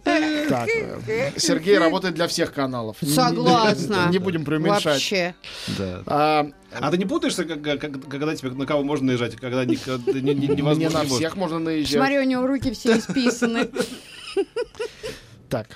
Так, 0.50 0.69
Сергей 1.41 1.77
работает 1.77 2.15
для 2.15 2.27
всех 2.27 2.53
каналов. 2.53 2.97
Согласна. 3.01 4.07
Не 4.09 4.17
будем 4.19 4.45
преуменьшать. 4.45 4.85
Вообще. 4.85 5.35
Да. 5.77 6.03
А, 6.05 6.47
А 6.71 6.91
ты 6.91 6.97
не 6.97 7.05
путаешься, 7.05 7.43
как- 7.45 7.61
когда 7.61 8.35
тебе 8.35 8.51
на 8.51 8.65
кого 8.65 8.83
можно 8.83 9.07
наезжать, 9.07 9.35
а 9.35 9.38
когда 9.38 9.65
не- 9.65 9.75
не- 10.21 10.33
не 10.33 10.47
невозможно? 10.47 10.99
на 10.99 11.03
не 11.03 11.09
может? 11.09 11.17
всех 11.17 11.35
можно 11.35 11.59
наезжать. 11.59 11.97
Смотри, 11.97 12.19
у 12.19 12.23
него 12.23 12.47
руки 12.47 12.71
все 12.71 12.97
исписаны. 12.97 13.69
Так, 15.49 15.67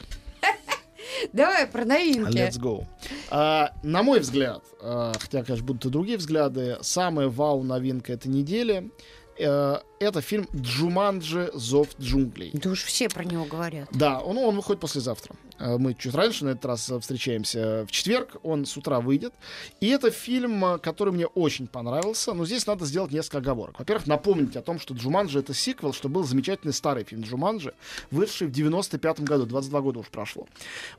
Давай 1.34 1.66
про 1.68 1.86
новинки. 1.86 2.38
Let's 2.38 2.60
go. 2.60 2.86
А, 3.30 3.72
на 3.84 4.04
мой 4.04 4.20
взгляд, 4.20 4.64
а, 4.82 5.14
хотя, 5.20 5.44
конечно, 5.44 5.66
будут 5.66 5.86
и 5.86 5.90
другие 5.90 6.18
взгляды, 6.18 6.78
самая 6.82 7.28
вау 7.30 7.64
новинка 7.64 8.14
этой 8.14 8.28
недели 8.28 8.92
э, 9.40 9.78
это 10.10 10.22
фильм 10.22 10.48
«Джуманджи. 10.56 11.50
Зов 11.54 11.90
джунглей». 12.00 12.52
Да 12.54 12.70
уж 12.72 12.84
все 12.84 13.10
про 13.10 13.24
него 13.24 13.46
говорят. 13.46 13.88
Да, 13.92 14.20
он, 14.20 14.38
он 14.38 14.56
выходит 14.56 14.80
послезавтра. 14.82 15.36
Э, 15.60 15.78
Мы 15.78 15.94
чуть 15.94 16.14
раньше 16.14 16.46
на 16.46 16.50
этот 16.50 16.66
раз 16.66 16.90
э, 16.90 17.00
встречаемся 17.00 17.86
в 17.88 17.92
четверг. 17.92 18.38
Он 18.44 18.66
с 18.66 18.76
утра 18.78 19.00
выйдет. 19.00 19.34
И 19.80 19.88
это 19.88 20.12
фильм, 20.12 20.64
э, 20.66 20.78
который 20.80 21.14
мне 21.14 21.28
очень 21.28 21.68
понравился. 21.68 22.34
Но 22.34 22.46
здесь 22.46 22.68
надо 22.68 22.86
сделать 22.86 23.12
несколько 23.12 23.38
оговорок. 23.40 23.80
Во-первых, 23.80 24.08
напомнить 24.08 24.56
о 24.56 24.62
том, 24.62 24.80
что 24.80 24.94
«Джуманджи»— 24.94 25.40
это 25.42 25.54
сиквел, 25.54 25.94
что 25.94 26.10
был 26.10 26.24
замечательный 26.24 26.74
старый 26.74 27.04
фильм 27.04 27.22
«Джуманджи», 27.22 27.74
вышедший 28.12 28.48
в 28.48 28.52
95 28.52 29.22
году. 29.22 29.46
22 29.46 29.82
года 29.82 30.00
уж 30.00 30.08
прошло. 30.08 30.48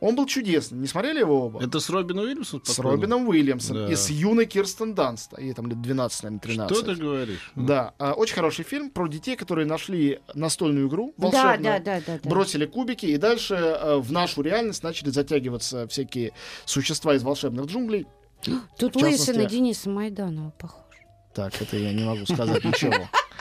Он 0.01 0.17
был 0.17 0.27
чудесный. 0.27 0.79
Не 0.79 0.87
смотрели 0.87 1.21
его 1.21 1.47
оба? 1.47 1.63
Это 1.63 1.81
с 1.81 1.91
Робином 1.91 2.25
Уильямсом? 2.25 2.63
С? 2.65 2.79
Робином 2.79 3.29
Уильямсом 3.29 3.77
Да. 3.77 3.93
и 3.93 3.95
с 3.97 4.11
юной 4.11 4.47
Кирстен 4.47 4.95
Данст. 4.95 5.39
Ей 5.39 5.53
там 5.53 5.67
лет 5.67 5.81
12, 5.83 6.23
наверное, 6.23 6.41
13. 6.41 6.77
Что 6.77 6.87
ты 6.87 7.01
говоришь? 7.01 7.53
Да, 7.55 7.95
а, 7.99 8.13
очень 8.13 8.35
хороший 8.35 8.65
фильм 8.65 8.91
про 8.97 9.09
детей, 9.09 9.37
которые 9.37 9.67
нашли 9.67 10.21
настольную 10.33 10.89
игру 10.89 11.13
волшебную, 11.19 11.63
да, 11.63 11.79
да, 11.81 12.01
да. 12.01 12.19
да. 12.23 12.31
бросили 12.31 12.65
кубики, 12.65 13.05
и 13.05 13.19
дальше 13.19 13.55
э, 13.55 13.97
в 13.99 14.11
нашу 14.11 14.41
реальность 14.41 14.83
начали 14.83 15.11
затягиваться 15.11 15.87
всякие 15.87 16.33
существа 16.65 17.15
из 17.15 17.23
волшебных 17.23 17.67
джунглей. 17.67 18.07
Тут 18.79 18.97
в 18.97 18.99
частности- 18.99 19.33
Лысый 19.33 19.37
на 19.37 19.45
Дениса 19.45 19.91
Майданова 19.91 20.49
похож. 20.59 20.97
Так, 21.35 21.61
это 21.61 21.77
я 21.77 21.93
не 21.93 22.05
могу 22.05 22.25
сказать 22.25 22.65
ничего. 22.65 22.95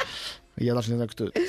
Я 0.57 0.73
даже 0.73 0.89
не 0.89 0.95
знаю, 0.95 1.09
кто 1.09 1.25
это. 1.25 1.39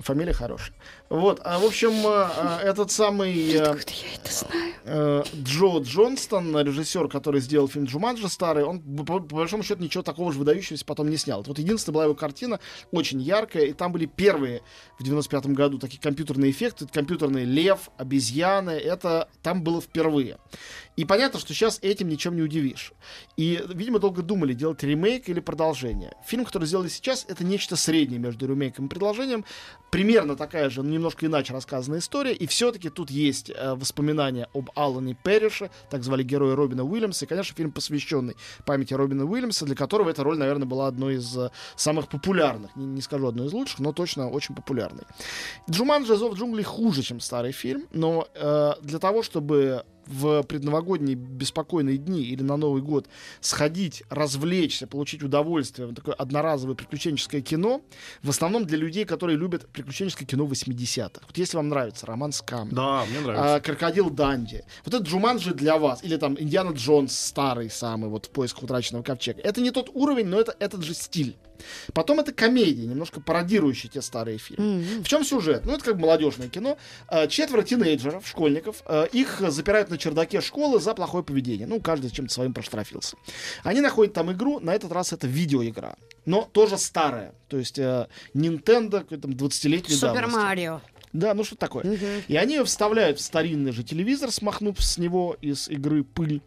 Фамилия 0.00 0.32
хорошая. 0.32 0.74
Вот, 1.10 1.40
а 1.44 1.58
в 1.58 1.64
общем, 1.64 1.92
э, 1.92 2.60
э, 2.64 2.68
этот 2.70 2.90
самый 2.90 3.52
э, 3.52 3.58
это 3.58 4.32
знаю. 4.32 4.74
э, 4.84 5.22
Джо 5.42 5.78
Джонстон, 5.80 6.58
режиссер, 6.58 7.08
который 7.08 7.40
сделал 7.40 7.68
фильм 7.68 7.84
«Джуманджи» 7.84 8.28
старый, 8.28 8.64
он, 8.64 8.80
по, 8.80 9.20
по 9.20 9.36
большому 9.36 9.62
счету, 9.62 9.82
ничего 9.82 10.02
такого 10.02 10.32
же 10.32 10.38
выдающегося 10.38 10.84
потом 10.84 11.10
не 11.10 11.16
снял. 11.18 11.42
Вот 11.46 11.58
единственная 11.58 11.94
была 11.94 12.04
его 12.04 12.14
картина, 12.14 12.58
очень 12.90 13.20
яркая, 13.20 13.66
и 13.66 13.72
там 13.74 13.92
были 13.92 14.06
первые 14.06 14.62
в 14.98 15.04
95-м 15.04 15.54
году 15.54 15.78
такие 15.78 16.00
компьютерные 16.00 16.50
эффекты, 16.50 16.86
компьютерный 16.86 17.44
лев, 17.44 17.90
обезьяны, 17.98 18.70
это 18.70 19.28
там 19.42 19.62
было 19.62 19.80
впервые. 19.80 20.38
И 20.96 21.04
понятно, 21.04 21.40
что 21.40 21.52
сейчас 21.52 21.80
этим 21.82 22.08
ничем 22.08 22.36
не 22.36 22.42
удивишь. 22.42 22.92
И, 23.36 23.62
видимо, 23.74 23.98
долго 23.98 24.22
думали, 24.22 24.54
делать 24.54 24.82
ремейк 24.82 25.28
или 25.28 25.40
продолжение. 25.40 26.12
Фильм, 26.24 26.44
который 26.44 26.66
сделали 26.66 26.88
сейчас, 26.88 27.26
это 27.28 27.44
нечто 27.44 27.74
среднее 27.76 28.20
между 28.20 28.46
ремейком 28.46 28.86
и 28.86 28.88
продолжением. 28.88 29.44
Примерно 29.90 30.36
такая 30.36 30.70
же, 30.70 30.82
немножко 30.94 31.26
иначе 31.26 31.52
рассказанная 31.52 31.98
история. 31.98 32.32
И 32.34 32.46
все-таки 32.46 32.90
тут 32.90 33.10
есть 33.10 33.50
э, 33.50 33.74
воспоминания 33.74 34.48
об 34.54 34.70
Аллане 34.74 35.16
Перрише, 35.22 35.70
так 35.90 36.02
звали 36.02 36.22
героя 36.22 36.56
Робина 36.56 36.84
Уильямса. 36.84 37.24
И, 37.24 37.28
конечно, 37.28 37.54
фильм, 37.54 37.72
посвященный 37.72 38.36
памяти 38.64 38.94
Робина 38.94 39.24
Уильямса, 39.24 39.64
для 39.64 39.74
которого 39.74 40.10
эта 40.10 40.22
роль, 40.24 40.38
наверное, 40.38 40.66
была 40.66 40.86
одной 40.86 41.16
из 41.16 41.36
э, 41.36 41.50
самых 41.76 42.08
популярных. 42.08 42.74
Не, 42.76 42.86
не 42.86 43.00
скажу 43.02 43.26
одной 43.26 43.48
из 43.48 43.52
лучших, 43.52 43.80
но 43.80 43.92
точно 43.92 44.30
очень 44.30 44.54
популярной. 44.54 45.04
Джуманджи 45.70 46.16
Зов 46.16 46.34
джунглей 46.34 46.64
хуже, 46.64 47.02
чем 47.02 47.20
старый 47.20 47.52
фильм, 47.52 47.86
но 47.92 48.28
э, 48.34 48.72
для 48.82 48.98
того, 48.98 49.22
чтобы 49.22 49.84
в 50.06 50.42
предновогодние 50.42 51.14
беспокойные 51.16 51.98
дни 51.98 52.22
или 52.22 52.42
на 52.42 52.56
Новый 52.56 52.82
год 52.82 53.08
сходить, 53.40 54.02
развлечься, 54.10 54.86
получить 54.86 55.22
удовольствие, 55.22 55.86
вот 55.86 55.96
такое 55.96 56.14
одноразовое 56.14 56.74
приключенческое 56.74 57.40
кино, 57.40 57.82
в 58.22 58.30
основном 58.30 58.64
для 58.66 58.78
людей, 58.78 59.04
которые 59.04 59.36
любят 59.38 59.66
приключенческое 59.68 60.26
кино 60.26 60.44
80-х. 60.46 61.20
Вот 61.26 61.36
если 61.38 61.56
вам 61.56 61.68
нравится 61.68 62.06
роман 62.06 62.32
с 62.32 62.42
камнем, 62.42 62.74
Да, 62.74 63.04
мне 63.10 63.20
нравится. 63.20 63.54
а, 63.56 63.60
Крокодил 63.60 64.10
Данди. 64.10 64.64
Вот 64.84 64.94
это 64.94 65.04
Джуманджи 65.04 65.54
для 65.54 65.78
вас. 65.78 66.02
Или 66.04 66.16
там 66.16 66.36
Индиана 66.38 66.72
Джонс 66.72 67.18
старый 67.18 67.70
самый, 67.70 68.10
вот 68.10 68.26
в 68.26 68.30
поисках 68.30 68.64
утраченного 68.64 69.02
ковчега. 69.02 69.40
Это 69.42 69.60
не 69.60 69.70
тот 69.70 69.90
уровень, 69.94 70.26
но 70.26 70.38
это 70.40 70.54
этот 70.58 70.82
же 70.82 70.94
стиль. 70.94 71.36
Потом 71.92 72.20
это 72.20 72.32
комедия, 72.32 72.86
немножко 72.86 73.20
пародирующая 73.20 73.90
те 73.90 74.02
старые 74.02 74.38
фильмы. 74.38 74.82
М. 74.82 75.02
В 75.04 75.08
чем 75.08 75.24
сюжет? 75.24 75.64
Ну, 75.64 75.74
это 75.74 75.84
как 75.84 75.96
молодежное 75.96 76.48
кино. 76.48 76.78
А, 77.08 77.26
Четверо 77.26 77.62
тинейджеров, 77.62 78.26
школьников, 78.26 78.82
а, 78.86 79.04
их 79.04 79.42
запирают 79.48 79.90
на 79.90 79.98
чердаке 79.98 80.40
школы 80.40 80.80
за 80.80 80.94
плохое 80.94 81.24
поведение. 81.24 81.66
Ну, 81.66 81.80
каждый 81.80 82.10
чем-то 82.10 82.32
своим 82.32 82.52
проштрафился. 82.54 83.16
Они 83.62 83.80
находят 83.80 84.14
там 84.14 84.32
игру, 84.32 84.60
на 84.60 84.74
этот 84.74 84.92
раз 84.92 85.12
это 85.12 85.26
видеоигра. 85.26 85.96
Но 86.24 86.48
тоже 86.52 86.78
старая. 86.78 87.34
То 87.48 87.58
есть 87.58 87.78
э, 87.78 88.08
Nintendo, 88.34 89.04
там 89.18 89.32
20-летней 89.32 89.94
Супер. 89.94 90.26
Марио. 90.28 90.80
Да, 91.12 91.32
ну 91.34 91.44
что 91.44 91.56
такое. 91.56 91.84
Мгм. 91.84 92.24
И 92.26 92.36
они 92.36 92.56
ее 92.56 92.64
вставляют 92.64 93.18
в 93.20 93.22
старинный 93.22 93.72
же 93.72 93.84
телевизор, 93.84 94.32
смахнув 94.32 94.82
с 94.82 94.98
него 94.98 95.36
из 95.40 95.68
игры 95.68 96.02
пыль. 96.02 96.42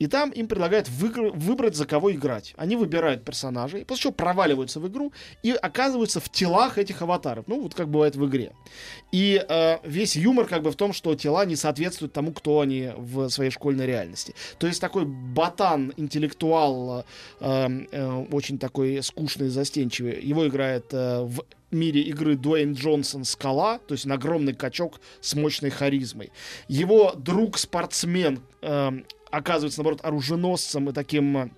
И 0.00 0.06
там 0.06 0.30
им 0.30 0.48
предлагают 0.48 0.88
выигр- 0.88 1.30
выбрать, 1.34 1.76
за 1.76 1.84
кого 1.84 2.10
играть. 2.10 2.54
Они 2.56 2.74
выбирают 2.74 3.22
персонажей, 3.22 3.84
после 3.84 4.02
чего 4.04 4.12
проваливаются 4.12 4.80
в 4.80 4.88
игру 4.88 5.12
и 5.42 5.52
оказываются 5.52 6.20
в 6.20 6.30
телах 6.30 6.78
этих 6.78 7.02
аватаров. 7.02 7.44
Ну, 7.46 7.60
вот 7.60 7.74
как 7.74 7.88
бывает 7.88 8.16
в 8.16 8.26
игре. 8.26 8.52
И 9.12 9.44
э, 9.46 9.78
весь 9.84 10.16
юмор 10.16 10.46
как 10.46 10.62
бы 10.62 10.70
в 10.70 10.76
том, 10.76 10.94
что 10.94 11.14
тела 11.14 11.44
не 11.44 11.54
соответствуют 11.54 12.14
тому, 12.14 12.32
кто 12.32 12.60
они 12.60 12.90
в 12.96 13.28
своей 13.28 13.50
школьной 13.50 13.86
реальности. 13.86 14.34
То 14.58 14.66
есть 14.66 14.80
такой 14.80 15.04
ботан, 15.04 15.92
интеллектуал, 15.98 17.04
э, 17.40 17.68
э, 17.92 18.24
очень 18.32 18.58
такой 18.58 19.02
скучный, 19.02 19.50
застенчивый. 19.50 20.18
Его 20.22 20.48
играет 20.48 20.86
э, 20.94 21.20
в 21.24 21.44
мире 21.70 22.00
игры 22.02 22.36
Дуэйн 22.36 22.72
Джонсон 22.72 23.24
Скала, 23.24 23.78
то 23.86 23.92
есть 23.92 24.06
огромный 24.06 24.54
качок 24.54 25.00
с 25.20 25.34
мощной 25.34 25.70
харизмой. 25.70 26.32
Его 26.68 27.12
друг-спортсмен 27.16 28.40
э, 28.62 28.90
оказывается, 29.30 29.80
наоборот, 29.80 30.00
оруженосцем 30.02 30.88
и 30.88 30.92
таким 30.92 31.36
э, 31.36 31.50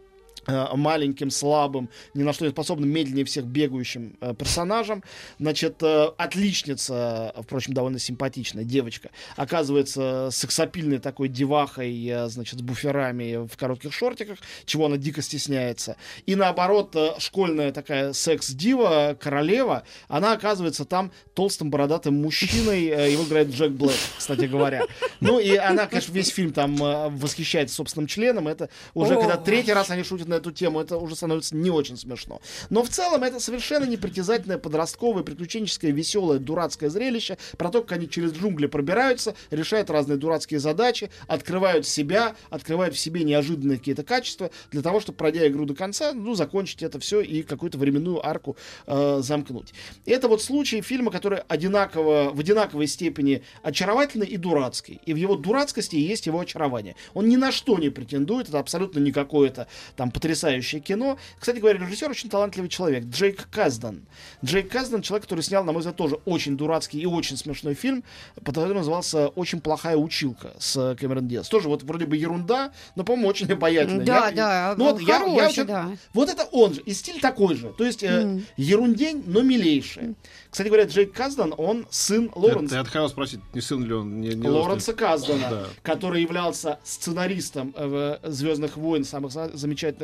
маленьким, 0.46 1.30
слабым, 1.30 1.88
ни 2.14 2.22
на 2.22 2.32
что 2.32 2.44
не 2.44 2.50
способным, 2.50 2.88
медленнее 2.90 3.24
всех 3.24 3.44
бегающим 3.44 4.16
э, 4.20 4.34
персонажем. 4.34 5.02
Значит, 5.38 5.82
э, 5.82 6.10
отличница, 6.16 7.32
э, 7.34 7.42
впрочем, 7.42 7.74
довольно 7.74 7.98
симпатичная 7.98 8.64
девочка, 8.64 9.10
оказывается 9.36 10.28
сексапильной 10.30 10.98
такой 10.98 11.28
девахой, 11.28 12.06
э, 12.06 12.28
значит, 12.28 12.58
с 12.58 12.62
буферами 12.62 13.46
в 13.46 13.56
коротких 13.56 13.92
шортиках, 13.92 14.38
чего 14.64 14.86
она 14.86 14.96
дико 14.96 15.22
стесняется. 15.22 15.96
И 16.26 16.34
наоборот, 16.34 16.94
э, 16.96 17.12
школьная 17.18 17.72
такая 17.72 18.12
секс-дива, 18.12 19.16
королева, 19.20 19.84
она 20.08 20.32
оказывается 20.32 20.84
там 20.84 21.12
толстым 21.34 21.70
бородатым 21.70 22.20
мужчиной, 22.20 22.86
э, 22.86 23.12
его 23.12 23.24
играет 23.24 23.50
Джек 23.50 23.72
Блэк, 23.72 23.98
кстати 24.18 24.44
говоря. 24.44 24.82
Ну 25.20 25.38
и 25.38 25.54
она, 25.56 25.86
конечно, 25.86 26.12
весь 26.12 26.28
фильм 26.28 26.52
там 26.52 26.82
э, 26.82 27.08
восхищается 27.10 27.74
собственным 27.76 28.06
членом, 28.06 28.48
это 28.48 28.68
уже 28.94 29.14
О. 29.14 29.20
когда 29.20 29.36
третий 29.36 29.72
раз 29.72 29.90
они 29.90 30.02
шутят 30.02 30.28
на 30.32 30.36
эту 30.36 30.50
тему, 30.50 30.80
это 30.80 30.96
уже 30.96 31.14
становится 31.14 31.54
не 31.54 31.70
очень 31.70 31.96
смешно. 31.96 32.40
Но 32.70 32.82
в 32.82 32.88
целом 32.88 33.22
это 33.22 33.38
совершенно 33.38 33.84
непритязательное 33.84 34.58
подростковое, 34.58 35.22
приключенческое, 35.22 35.92
веселое, 35.92 36.38
дурацкое 36.38 36.90
зрелище 36.90 37.38
про 37.56 37.70
то, 37.70 37.82
как 37.82 37.92
они 37.92 38.08
через 38.08 38.32
джунгли 38.32 38.66
пробираются, 38.66 39.34
решают 39.50 39.90
разные 39.90 40.16
дурацкие 40.16 40.58
задачи, 40.58 41.10
открывают 41.26 41.86
себя, 41.86 42.34
открывают 42.50 42.94
в 42.94 42.98
себе 42.98 43.24
неожиданные 43.24 43.78
какие-то 43.78 44.02
качества 44.02 44.50
для 44.70 44.82
того, 44.82 45.00
чтобы, 45.00 45.18
пройдя 45.18 45.46
игру 45.48 45.66
до 45.66 45.74
конца, 45.74 46.12
ну, 46.12 46.34
закончить 46.34 46.82
это 46.82 46.98
все 46.98 47.20
и 47.20 47.42
какую-то 47.42 47.78
временную 47.78 48.26
арку 48.26 48.56
э, 48.86 49.20
замкнуть. 49.22 49.74
Это 50.06 50.28
вот 50.28 50.42
случай 50.42 50.80
фильма, 50.80 51.10
который 51.10 51.40
одинаково, 51.48 52.30
в 52.32 52.40
одинаковой 52.40 52.86
степени 52.86 53.42
очаровательный 53.62 54.26
и 54.26 54.36
дурацкий. 54.36 55.00
И 55.04 55.12
в 55.12 55.16
его 55.16 55.36
дурацкости 55.36 55.96
есть 55.96 56.26
его 56.26 56.40
очарование. 56.40 56.96
Он 57.14 57.28
ни 57.28 57.36
на 57.36 57.52
что 57.52 57.78
не 57.78 57.90
претендует, 57.90 58.48
это 58.48 58.58
абсолютно 58.58 58.98
не 58.98 59.12
какое-то 59.12 59.66
там 59.96 60.10
потрясающее 60.22 60.80
кино. 60.80 61.18
Кстати 61.38 61.58
говоря, 61.58 61.80
режиссер 61.80 62.08
очень 62.08 62.30
талантливый 62.30 62.68
человек, 62.70 63.04
Джейк 63.06 63.48
Каздан. 63.50 64.02
Джейк 64.44 64.70
Каздан 64.70 65.02
человек, 65.02 65.24
который 65.24 65.40
снял, 65.40 65.64
на 65.64 65.72
мой 65.72 65.80
взгляд, 65.80 65.96
тоже 65.96 66.16
очень 66.24 66.56
дурацкий 66.56 67.00
и 67.00 67.06
очень 67.06 67.36
смешной 67.36 67.74
фильм, 67.74 68.04
который 68.44 68.72
назывался 68.72 69.28
«Очень 69.28 69.60
плохая 69.60 69.96
училка» 69.96 70.52
с 70.60 70.94
Кэмерон 71.00 71.26
Диас. 71.26 71.48
Тоже 71.48 71.68
вот 71.68 71.82
вроде 71.82 72.06
бы 72.06 72.16
ерунда, 72.16 72.70
но, 72.94 73.02
по-моему, 73.02 73.28
очень 73.28 73.50
обаятельная. 73.52 74.04
Да, 74.06 74.28
Я- 74.28 74.32
да, 74.32 74.74
Ну, 74.78 74.92
вот 74.92 75.00
я- 75.00 75.06
я 75.08 75.18
хороший, 75.18 75.46
очень- 75.48 75.66
да. 75.66 75.90
вот 76.14 76.28
это 76.28 76.44
он 76.52 76.74
же, 76.74 76.80
и 76.82 76.92
стиль 76.94 77.20
такой 77.20 77.56
же. 77.56 77.70
То 77.76 77.84
есть 77.84 78.04
э, 78.04 78.40
ерундень, 78.56 79.24
но 79.26 79.42
милейший. 79.42 80.14
Кстати 80.50 80.68
говоря, 80.68 80.84
Джейк 80.84 81.12
Каздан, 81.12 81.52
он 81.56 81.86
сын 81.90 82.30
Лоренса. 82.36 82.74
Я, 82.76 82.80
я 82.82 82.84
хотел 82.84 83.08
спросить, 83.08 83.40
не 83.54 83.60
сын 83.60 83.84
ли 83.84 83.92
он? 83.92 84.20
Не, 84.20 84.34
не 84.34 84.48
Лоренса 84.48 84.92
Каздана, 84.92 85.50
Да. 85.50 85.64
который 85.82 86.22
являлся 86.22 86.78
сценаристом 86.84 87.74
э, 87.76 88.18
в 88.22 88.30
Звездных 88.30 88.76
войн, 88.76 89.04
самых 89.04 89.32
за- 89.32 89.50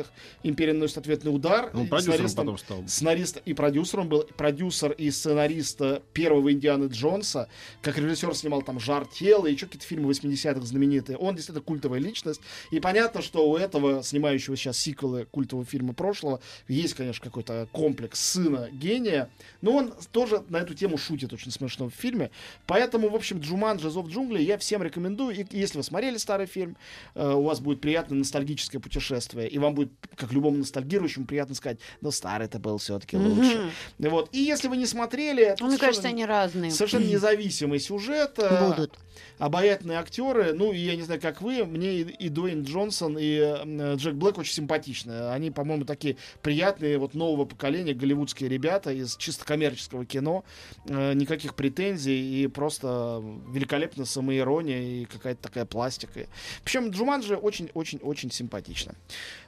замечательных 0.09 0.49
Империя 0.49 0.73
наносит 0.73 0.97
ответный 0.97 1.33
удар. 1.35 1.69
Он 1.73 1.85
И 1.85 1.87
продюсером 1.87 2.25
сценаристом- 2.25 2.35
потом 2.35 2.57
стал. 2.57 2.87
Сценарист 2.87 3.37
и 3.45 3.53
продюсером 3.53 4.09
был 4.09 4.23
продюсер 4.37 4.91
и 4.91 5.11
сценарист 5.11 5.81
э, 5.81 6.01
первого 6.13 6.51
Индианы 6.51 6.85
Джонса. 6.85 7.49
Как 7.81 7.97
режиссер 7.97 8.33
снимал 8.35 8.61
там 8.61 8.79
«Жар 8.79 9.05
тела» 9.05 9.47
и 9.47 9.53
еще 9.53 9.65
какие-то 9.65 9.85
фильмы 9.85 10.09
80-х 10.11 10.65
знаменитые. 10.65 11.17
Он 11.17 11.35
действительно 11.35 11.63
культовая 11.63 11.99
личность. 11.99 12.41
И 12.71 12.79
понятно, 12.79 13.21
что 13.21 13.49
у 13.49 13.57
этого, 13.57 14.01
снимающего 14.03 14.55
сейчас 14.55 14.77
сиквелы 14.77 15.25
культового 15.25 15.65
фильма 15.65 15.93
прошлого, 15.93 16.41
есть, 16.67 16.93
конечно, 16.93 17.23
какой-то 17.23 17.67
комплекс 17.71 18.19
сына 18.19 18.69
гения. 18.71 19.29
Но 19.61 19.71
он 19.75 19.93
тоже 20.11 20.43
на 20.49 20.57
эту 20.57 20.73
тему 20.73 20.97
шутит 20.97 21.33
очень 21.33 21.51
смешно 21.51 21.89
в 21.89 21.93
фильме. 21.93 22.31
Поэтому, 22.65 23.09
в 23.09 23.15
общем, 23.15 23.39
Джуманджи 23.39 23.89
«Зов 23.89 24.07
джунглей» 24.07 24.45
я 24.45 24.57
всем 24.57 24.83
рекомендую. 24.83 25.35
И 25.35 25.45
если 25.51 25.77
вы 25.77 25.83
смотрели 25.83 26.17
старый 26.17 26.45
фильм, 26.47 26.77
э, 27.15 27.31
у 27.33 27.43
вас 27.43 27.59
будет 27.59 27.81
приятное 27.81 28.17
ностальгическое 28.17 28.79
путешествие. 28.81 29.47
И 29.49 29.57
вам 29.59 29.73
будет, 29.75 29.91
как 30.15 30.31
любому 30.33 30.57
ностальгирующему, 30.57 31.25
приятно 31.25 31.55
сказать, 31.55 31.79
ну, 32.01 32.11
старый 32.11 32.45
это 32.45 32.59
был 32.59 32.77
все-таки 32.77 33.17
лучше. 33.17 33.71
Вот. 33.97 34.29
И 34.31 34.39
если 34.39 34.67
вы 34.67 34.77
не 34.77 34.85
смотрели... 34.85 35.43
это 35.43 35.63
Ну, 35.63 35.69
Мне 35.69 35.77
кажется, 35.77 36.07
они 36.09 36.25
разные. 36.25 36.71
Совершенно 36.71 37.05
независимый 37.05 37.79
сюжет. 37.79 38.33
э, 38.37 38.69
Будут. 38.69 38.97
Обаятельные 39.37 39.97
актеры. 39.97 40.53
Ну, 40.53 40.73
и 40.73 40.77
я 40.79 40.95
не 40.95 41.03
знаю, 41.03 41.21
как 41.21 41.41
вы, 41.41 41.63
мне 41.65 42.01
и, 42.01 42.01
и 42.01 42.29
Дуэйн 42.29 42.63
Джонсон, 42.63 43.17
и 43.19 43.95
Джек 43.95 44.15
Блэк 44.15 44.39
очень 44.39 44.53
симпатичны. 44.53 45.29
Они, 45.31 45.51
по-моему, 45.51 45.85
такие 45.85 46.17
приятные, 46.41 46.97
вот 46.97 47.13
нового 47.13 47.45
поколения, 47.45 47.93
голливудские 47.93 48.49
ребята 48.49 48.91
из 48.91 49.15
чисто 49.15 49.45
коммерческого 49.45 50.05
кино. 50.05 50.43
Э, 50.85 51.13
никаких 51.13 51.55
претензий 51.55 52.43
и 52.43 52.47
просто 52.47 53.23
великолепная 53.49 54.05
самоирония 54.05 54.81
и 54.81 55.05
какая-то 55.05 55.41
такая 55.41 55.65
пластика. 55.65 56.27
Причем 56.63 56.89
Джуманджи 56.89 57.35
очень-очень-очень 57.35 58.31
симпатично. 58.31 58.95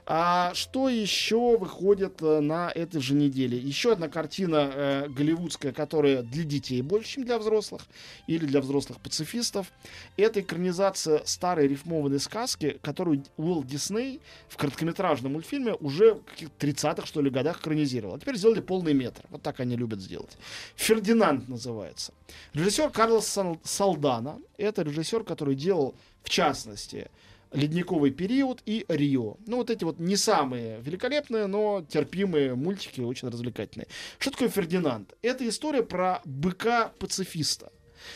А 0.04 0.52
что 0.54 0.88
еще 0.88 1.56
выходит 1.56 2.20
э, 2.22 2.40
на 2.40 2.70
этой 2.70 3.00
же 3.00 3.14
неделе? 3.14 3.56
Еще 3.56 3.92
одна 3.92 4.08
картина 4.08 4.70
э, 4.74 5.08
голливудская, 5.08 5.72
которая 5.72 6.22
для 6.22 6.42
детей 6.42 6.82
больше, 6.82 7.12
чем 7.12 7.24
для 7.24 7.38
взрослых, 7.38 7.82
или 8.26 8.44
для 8.44 8.60
взрослых 8.60 9.00
пацифистов. 9.00 9.72
Это 10.16 10.40
экранизация 10.40 11.22
старой 11.24 11.68
рифмованной 11.68 12.18
сказки, 12.18 12.78
которую 12.82 13.22
Уилл 13.36 13.62
Дисней 13.62 14.20
в 14.48 14.56
короткометражном 14.56 15.34
мультфильме 15.34 15.74
уже 15.74 16.14
в 16.14 16.22
каких-то 16.24 16.66
30-х, 16.66 17.06
что 17.06 17.20
ли, 17.20 17.30
годах 17.30 17.60
экранизировал. 17.60 18.16
А 18.16 18.18
теперь 18.18 18.36
сделали 18.36 18.60
полный 18.60 18.94
метр. 18.94 19.22
Вот 19.30 19.42
так 19.42 19.60
они 19.60 19.76
любят 19.76 20.00
сделать. 20.00 20.36
«Фердинанд» 20.74 21.48
называется. 21.48 22.12
Режиссер 22.54 22.90
Карлос 22.90 23.28
Сал- 23.28 23.60
Салдана. 23.62 24.40
Это 24.56 24.82
режиссер, 24.82 25.22
который 25.22 25.54
делал, 25.54 25.94
в 26.24 26.28
частности, 26.28 27.08
ледниковый 27.52 28.10
период 28.10 28.62
и 28.66 28.84
Рио. 28.88 29.36
Ну, 29.46 29.58
вот 29.58 29.70
эти 29.70 29.84
вот 29.84 29.98
не 29.98 30.16
самые 30.16 30.80
великолепные, 30.80 31.46
но 31.46 31.84
терпимые 31.88 32.54
мультики, 32.54 33.00
очень 33.00 33.28
развлекательные. 33.28 33.88
Что 34.18 34.30
такое 34.30 34.48
Фердинанд? 34.48 35.14
Это 35.22 35.48
история 35.48 35.82
про 35.82 36.20
быка-пацифиста. 36.24 37.72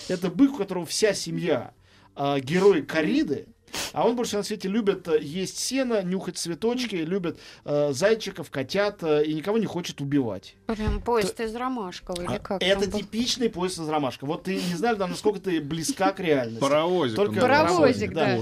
Это 0.08 0.30
бык, 0.30 0.54
у 0.54 0.56
которого 0.56 0.86
вся 0.86 1.14
семья 1.14 1.72
а, 2.14 2.40
герой 2.40 2.82
кориды, 2.82 3.46
а 3.92 4.06
он 4.06 4.16
больше 4.16 4.36
на 4.36 4.42
свете 4.42 4.68
любит 4.68 5.08
э, 5.08 5.18
есть 5.20 5.58
сено, 5.58 6.02
нюхать 6.02 6.38
цветочки, 6.38 6.96
любит 6.96 7.38
э, 7.64 7.92
зайчиков, 7.92 8.50
котят 8.50 9.02
э, 9.02 9.24
и 9.24 9.34
никого 9.34 9.58
не 9.58 9.66
хочет 9.66 10.00
убивать. 10.00 10.56
Прям 10.66 11.00
поезд 11.00 11.40
из 11.40 11.54
Ромашкова 11.54 12.22
или 12.22 12.36
А, 12.36 12.38
как 12.38 12.62
Это 12.62 12.90
типичный 12.90 13.48
поезд 13.50 13.78
из 13.78 13.88
ромашка. 13.88 14.26
Вот 14.26 14.44
ты 14.44 14.56
не 14.56 14.74
знаю, 14.74 14.96
да, 14.96 15.06
насколько 15.06 15.40
ты 15.40 15.60
близка 15.60 16.12
к 16.12 16.20
реальности. 16.20 16.60
Паровозик. 16.60 17.16
Только 17.16 17.40
Паровозик, 17.40 18.12
да. 18.12 18.38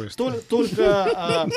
Только, 0.49 1.49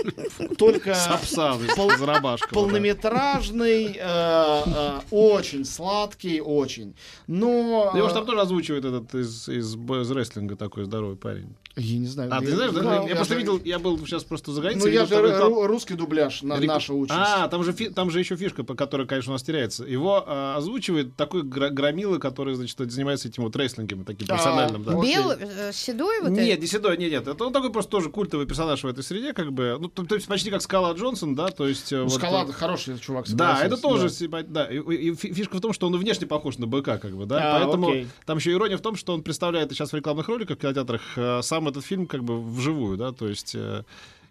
только 0.58 0.94
Сапсан 0.94 1.64
из, 1.66 1.76
пол- 1.76 1.92
из 1.92 2.02
Ромашкова, 2.02 2.54
полнометражный, 2.54 3.98
э, 3.98 4.64
э, 4.66 5.00
очень 5.12 5.66
сладкий, 5.66 6.42
очень. 6.42 6.96
Но 7.28 7.92
Его 7.96 8.08
же 8.08 8.14
э, 8.14 8.16
там 8.16 8.26
тоже 8.26 8.42
озвучивает 8.42 8.86
этот 8.86 9.14
из, 9.16 9.48
из 9.50 10.12
рестлинга 10.12 10.56
такой 10.56 10.86
здоровый 10.86 11.18
парень. 11.18 11.56
Я 11.78 11.98
не 12.00 12.08
знаю. 12.08 12.30
А, 12.34 12.40
ты 12.42 12.50
я- 12.50 12.56
знаешь, 12.56 12.72
да? 12.72 12.82
да, 12.82 13.04
я, 13.08 13.16
просто 13.16 13.34
же- 13.34 13.40
видел, 13.40 13.62
я 13.64 13.80
был 13.80 13.98
сейчас 14.00 14.24
просто 14.24 14.52
за 14.52 14.62
границей. 14.62 14.90
Ну 14.90 14.94
я 14.94 15.06
же 15.06 15.16
ру- 15.16 15.66
русский 15.68 15.94
дубляж 15.94 16.42
на 16.42 16.58
рек- 16.60 16.68
наша 16.68 16.94
участь. 16.94 17.20
А, 17.22 17.48
там 17.48 17.64
же, 17.64 17.72
фи- 17.74 17.90
там 17.90 18.10
же 18.12 18.20
еще 18.20 18.36
фишка, 18.36 18.64
по 18.64 18.76
которой, 18.76 19.06
конечно, 19.08 19.32
у 19.32 19.36
нас 19.36 19.44
теряется. 19.44 19.84
Его 19.86 20.24
а, 20.26 20.56
озвучивает 20.58 21.16
такой 21.16 21.44
гра- 21.44 21.70
громила, 21.70 22.18
который, 22.18 22.56
значит, 22.56 22.78
занимается 22.92 23.28
этим 23.28 23.44
вот 23.44 23.56
рестлингом, 23.56 24.04
таким 24.06 24.26
А, 24.26 24.34
профессиональным, 24.34 24.84
да. 24.84 24.92
вот. 24.94 25.06
Белый, 25.06 25.38
э, 25.40 25.72
седой 25.74 26.22
вот 26.22 26.32
Нет, 26.32 26.48
этот? 26.50 26.62
не 26.62 26.68
седой, 26.68 26.98
нет, 26.98 27.12
нет. 27.12 27.28
Это 27.28 27.46
он 27.46 27.54
такой 27.54 27.72
просто 27.72 27.92
тоже 27.92 28.10
культовый 28.10 28.46
персонаж 28.48 28.84
в 28.84 28.88
этой 28.88 29.04
среде, 29.04 29.34
как 29.34 29.52
бы. 29.52 29.78
Ну, 29.80 29.88
то, 29.88 30.04
то 30.06 30.16
есть 30.16 30.28
почти 30.28 30.50
как 30.50 30.62
Скала 30.62 30.94
Джонсон, 30.94 31.36
да, 31.36 31.48
то 31.50 31.68
есть... 31.68 31.92
э, 31.94 31.98
Ну, 31.98 32.04
вот, 32.06 32.14
Скала 32.14 32.44
э, 32.44 32.52
хороший 32.52 32.98
чувак. 33.00 33.26
Да, 33.30 33.62
это 33.64 33.78
тоже, 33.78 34.10
да. 34.28 34.44
да. 34.44 34.66
И, 34.66 34.80
и 34.80 35.14
фи- 35.16 35.34
фишка 35.34 35.58
в 35.58 35.62
том, 35.62 35.74
что 35.74 35.88
он 35.88 35.98
внешне 35.98 36.26
похож 36.28 36.58
на 36.58 36.68
быка, 36.68 36.98
как 36.98 37.16
бы, 37.16 37.26
да. 37.26 37.58
А, 37.58 37.60
Поэтому 37.60 37.90
окей. 37.90 38.08
там 38.26 38.38
еще 38.38 38.52
ирония 38.52 38.78
в 38.78 38.82
том, 38.82 38.96
что 38.96 39.14
он 39.14 39.22
представляет 39.24 39.72
сейчас 39.72 39.92
в 39.92 39.96
рекламных 39.96 40.28
роликах 40.28 40.58
в 40.58 40.62
кинотеатрах 40.62 41.02
э, 41.18 41.42
этот 41.68 41.86
фильм 41.86 42.08
как 42.08 42.24
бы 42.24 42.42
вживую, 42.42 42.98
да, 42.98 43.12
то 43.12 43.28
есть. 43.28 43.54
э, 43.56 43.84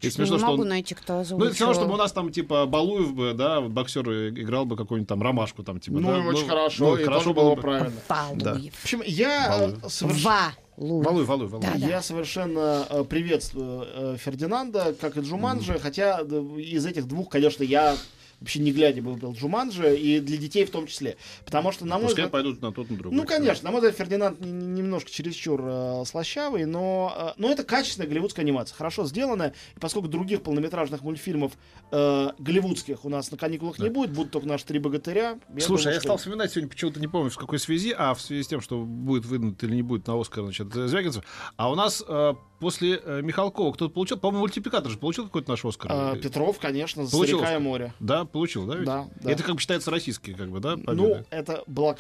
и 0.03 0.07
Не 0.07 0.11
смешно, 0.11 0.37
что 0.37 0.47
могу 0.49 0.63
он... 0.63 0.69
найти, 0.69 0.95
кто 0.95 1.15
Ну, 1.15 1.21
озвучивал. 1.21 1.47
это 1.47 1.55
все 1.55 1.65
равно, 1.65 1.81
чтобы 1.81 1.95
у 1.95 1.97
нас 1.97 2.13
там, 2.13 2.31
типа, 2.31 2.67
Балуев 2.67 3.15
бы, 3.15 3.33
да, 3.33 3.61
вот 3.61 3.71
боксер 3.71 4.07
играл 4.29 4.67
бы 4.67 4.77
какую-нибудь 4.77 5.09
там 5.09 5.23
ромашку, 5.23 5.63
там, 5.63 5.81
типа, 5.81 5.97
Ну, 5.99 6.09
да. 6.09 6.19
очень 6.19 6.47
хорошо, 6.47 6.85
ну, 6.85 6.97
и 6.99 7.05
хорошо 7.05 7.33
было 7.33 7.55
бы. 7.55 7.63
правильно. 7.63 7.93
Балуев. 8.09 8.75
В 8.75 8.85
общем, 8.85 9.03
я 9.07 9.71
Ва. 10.03 10.53
Лу. 10.77 11.01
Валуй, 11.01 11.25
валуй, 11.25 11.47
валуй. 11.47 11.65
Да, 11.67 11.73
да. 11.79 11.87
Я 11.89 12.03
совершенно 12.03 12.87
э, 12.91 13.05
приветствую 13.05 13.87
э, 13.89 14.17
Фердинанда, 14.19 14.95
как 15.01 15.17
и 15.17 15.21
Джуманджи, 15.21 15.79
хотя 15.79 16.23
да, 16.25 16.37
из 16.37 16.85
этих 16.85 17.09
двух, 17.09 17.31
конечно, 17.31 17.63
я 17.63 17.97
вообще 18.41 18.61
не 18.61 18.73
глядя 18.73 19.03
бы 19.03 19.13
выбрал 19.13 19.33
Джуманджи, 19.33 19.97
и 19.97 20.21
для 20.21 20.37
детей 20.37 20.65
в 20.65 20.71
том 20.71 20.87
числе. 20.87 21.17
Потому 21.45 21.73
что, 21.73 21.85
на 21.85 21.97
мой 21.97 22.09
Пускай 22.09 22.25
взгляд... 22.25 22.31
пойдут 22.31 22.63
на 22.63 22.73
тот, 22.73 22.91
на 22.91 22.97
другой. 22.97 23.17
Ну, 23.17 23.25
конечно, 23.25 23.65
на 23.65 23.71
мой 23.71 23.81
взгляд, 23.81 23.97
Фердинанд 23.97 24.41
немножко 24.41 25.11
чересчур 25.11 25.61
э, 25.65 26.03
слащавый, 26.07 26.65
но, 26.67 27.35
э, 27.37 27.41
но 27.41 27.51
это 27.51 27.65
качественная 27.65 28.09
голливудская 28.09 28.45
анимация, 28.45 28.77
хорошо 28.77 29.07
сделанная. 29.07 29.55
И 29.77 29.81
поскольку 29.81 30.09
других 30.09 30.43
полнометражных 30.43 31.03
мультфильмов 31.03 31.53
э, 31.91 32.31
голливудских 32.39 33.05
у 33.05 33.09
нас 33.09 33.31
на 33.31 33.37
каникулах 33.37 33.79
не 33.79 33.89
будет, 33.89 34.13
будут 34.13 34.33
только 34.33 34.49
наши 34.49 34.65
три 34.67 34.79
богатыря. 34.79 35.39
Я 35.55 35.61
Слушай, 35.61 35.85
думаю, 35.85 35.95
я 35.95 36.01
что- 36.01 36.09
стал 36.09 36.17
вспоминать 36.19 36.53
сегодня, 36.53 36.69
почему-то 36.69 37.01
не 37.01 37.09
помню, 37.09 37.31
в 37.31 37.37
какой 37.37 37.59
связи, 37.59 37.95
а 37.97 38.15
в 38.15 38.21
связи 38.21 38.43
с 38.43 38.49
тем, 38.49 38.61
что 38.61 38.83
будет 38.83 39.25
выдвинут 39.25 39.63
или 39.65 39.75
не 39.75 39.83
будет 39.83 40.07
на 40.07 40.21
Оскар, 40.21 40.45
значит, 40.45 40.73
Звягинцев. 40.73 41.25
А 41.57 41.71
у 41.71 41.75
нас 41.75 42.05
э, 42.07 42.35
после 42.61 43.01
э, 43.03 43.23
Михалкова 43.23 43.73
кто-то 43.73 43.93
получил, 43.93 44.19
по-моему, 44.19 44.41
мультипликатор 44.41 44.91
же 44.91 44.99
получил 44.99 45.25
какой-то 45.25 45.51
наш 45.51 45.65
Оскар? 45.65 45.91
Э, 45.93 46.21
Петров, 46.21 46.59
конечно, 46.59 47.07
за 47.07 47.11
Получил 47.11 47.43
и 47.43 47.59
море. 47.59 47.95
Да, 48.01 48.26
получил, 48.31 48.67
да? 48.67 48.77
ведь? 48.77 48.85
Да, 48.87 49.07
да. 49.23 49.31
Это 49.31 49.43
как 49.43 49.55
бы 49.55 49.61
считается 49.61 49.91
российский, 49.91 50.35
как 50.35 50.51
бы, 50.51 50.61
да, 50.61 50.77
Ну, 50.77 50.83
победа? 50.85 51.27
это 51.31 51.63
была 51.67 51.95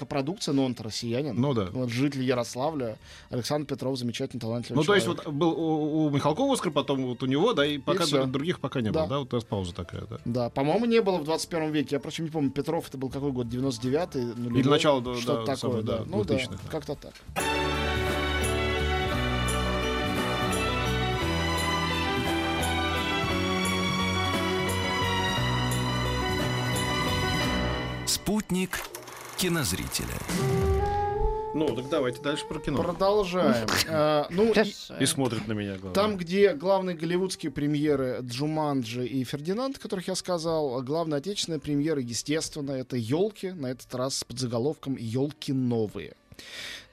но 0.52 0.64
он-то 0.64 0.82
россиянин. 0.84 1.34
Ну 1.40 1.54
да. 1.54 1.68
Вот 1.72 1.88
житель 1.90 2.22
Ярославля. 2.22 2.96
Александр 3.30 3.66
Петров 3.66 3.98
замечательный, 3.98 4.40
талантливый 4.40 4.80
Ну, 4.80 4.84
то 4.86 4.94
есть 4.94 5.06
человек. 5.06 5.24
вот 5.26 5.34
был 5.34 5.48
у, 5.50 6.06
у 6.06 6.10
Михалкова 6.10 6.54
Оскар, 6.54 6.72
потом 6.72 7.06
вот 7.06 7.22
у 7.22 7.26
него, 7.26 7.52
да, 7.52 7.64
и 7.66 7.78
пока 7.78 8.04
др- 8.04 8.26
других 8.26 8.60
пока 8.60 8.80
не 8.80 8.90
Да. 8.90 9.00
было, 9.00 9.08
да, 9.08 9.18
вот 9.20 9.32
у 9.32 9.36
нас 9.36 9.44
пауза 9.44 9.74
такая, 9.74 10.02
да. 10.08 10.18
Да, 10.24 10.50
по-моему, 10.50 10.84
не 10.86 11.00
было 11.00 11.18
в 11.18 11.24
21 11.24 11.70
веке. 11.72 11.96
Я, 11.96 11.98
впрочем, 11.98 12.24
не 12.24 12.30
помню, 12.30 12.50
Петров 12.50 12.88
это 12.88 12.98
был 12.98 13.08
какой 13.10 13.32
год? 13.32 13.46
99-й? 13.46 14.24
нулевой? 14.36 14.60
Или 14.60 14.68
начало, 14.68 15.00
да, 15.00 15.14
Что-то 15.14 15.32
да, 15.46 15.54
такое, 15.54 15.56
самое, 15.56 15.82
да. 15.82 15.98
да, 15.98 16.04
Ну 16.06 16.24
да, 16.24 16.34
2000-х, 16.34 16.50
да. 16.64 16.70
как-то 16.70 16.94
так. 16.94 17.12
Спутник 28.26 28.80
кинозрителя. 29.36 30.08
Ну, 31.54 31.68
так 31.76 31.88
давайте 31.88 32.20
дальше 32.20 32.44
про 32.48 32.58
кино. 32.58 32.82
Продолжаем. 32.82 33.68
Э, 33.86 34.24
Ну, 34.30 34.50
и- 34.50 34.52
Хорошо. 34.52 34.96
И 34.98 35.06
смотрит 35.06 35.46
на 35.46 35.52
меня, 35.52 35.76
главное. 35.76 35.94
Там, 35.94 36.16
где 36.16 36.52
главные 36.54 36.96
голливудские 36.96 37.52
премьеры 37.52 38.18
Джуманджи 38.22 39.06
и 39.06 39.22
Фердинанд, 39.22 39.78
которых 39.78 40.08
я 40.08 40.16
сказал, 40.16 40.76
а 40.76 40.82
главная 40.82 41.18
отечественная 41.18 41.60
премьера, 41.60 42.00
естественно, 42.00 42.72
это 42.72 42.96
елки, 42.96 43.52
на 43.52 43.68
этот 43.68 43.94
раз 43.94 44.16
с 44.16 44.24
подзаголовком 44.24 44.96
Елки 44.96 45.52
новые. 45.52 46.16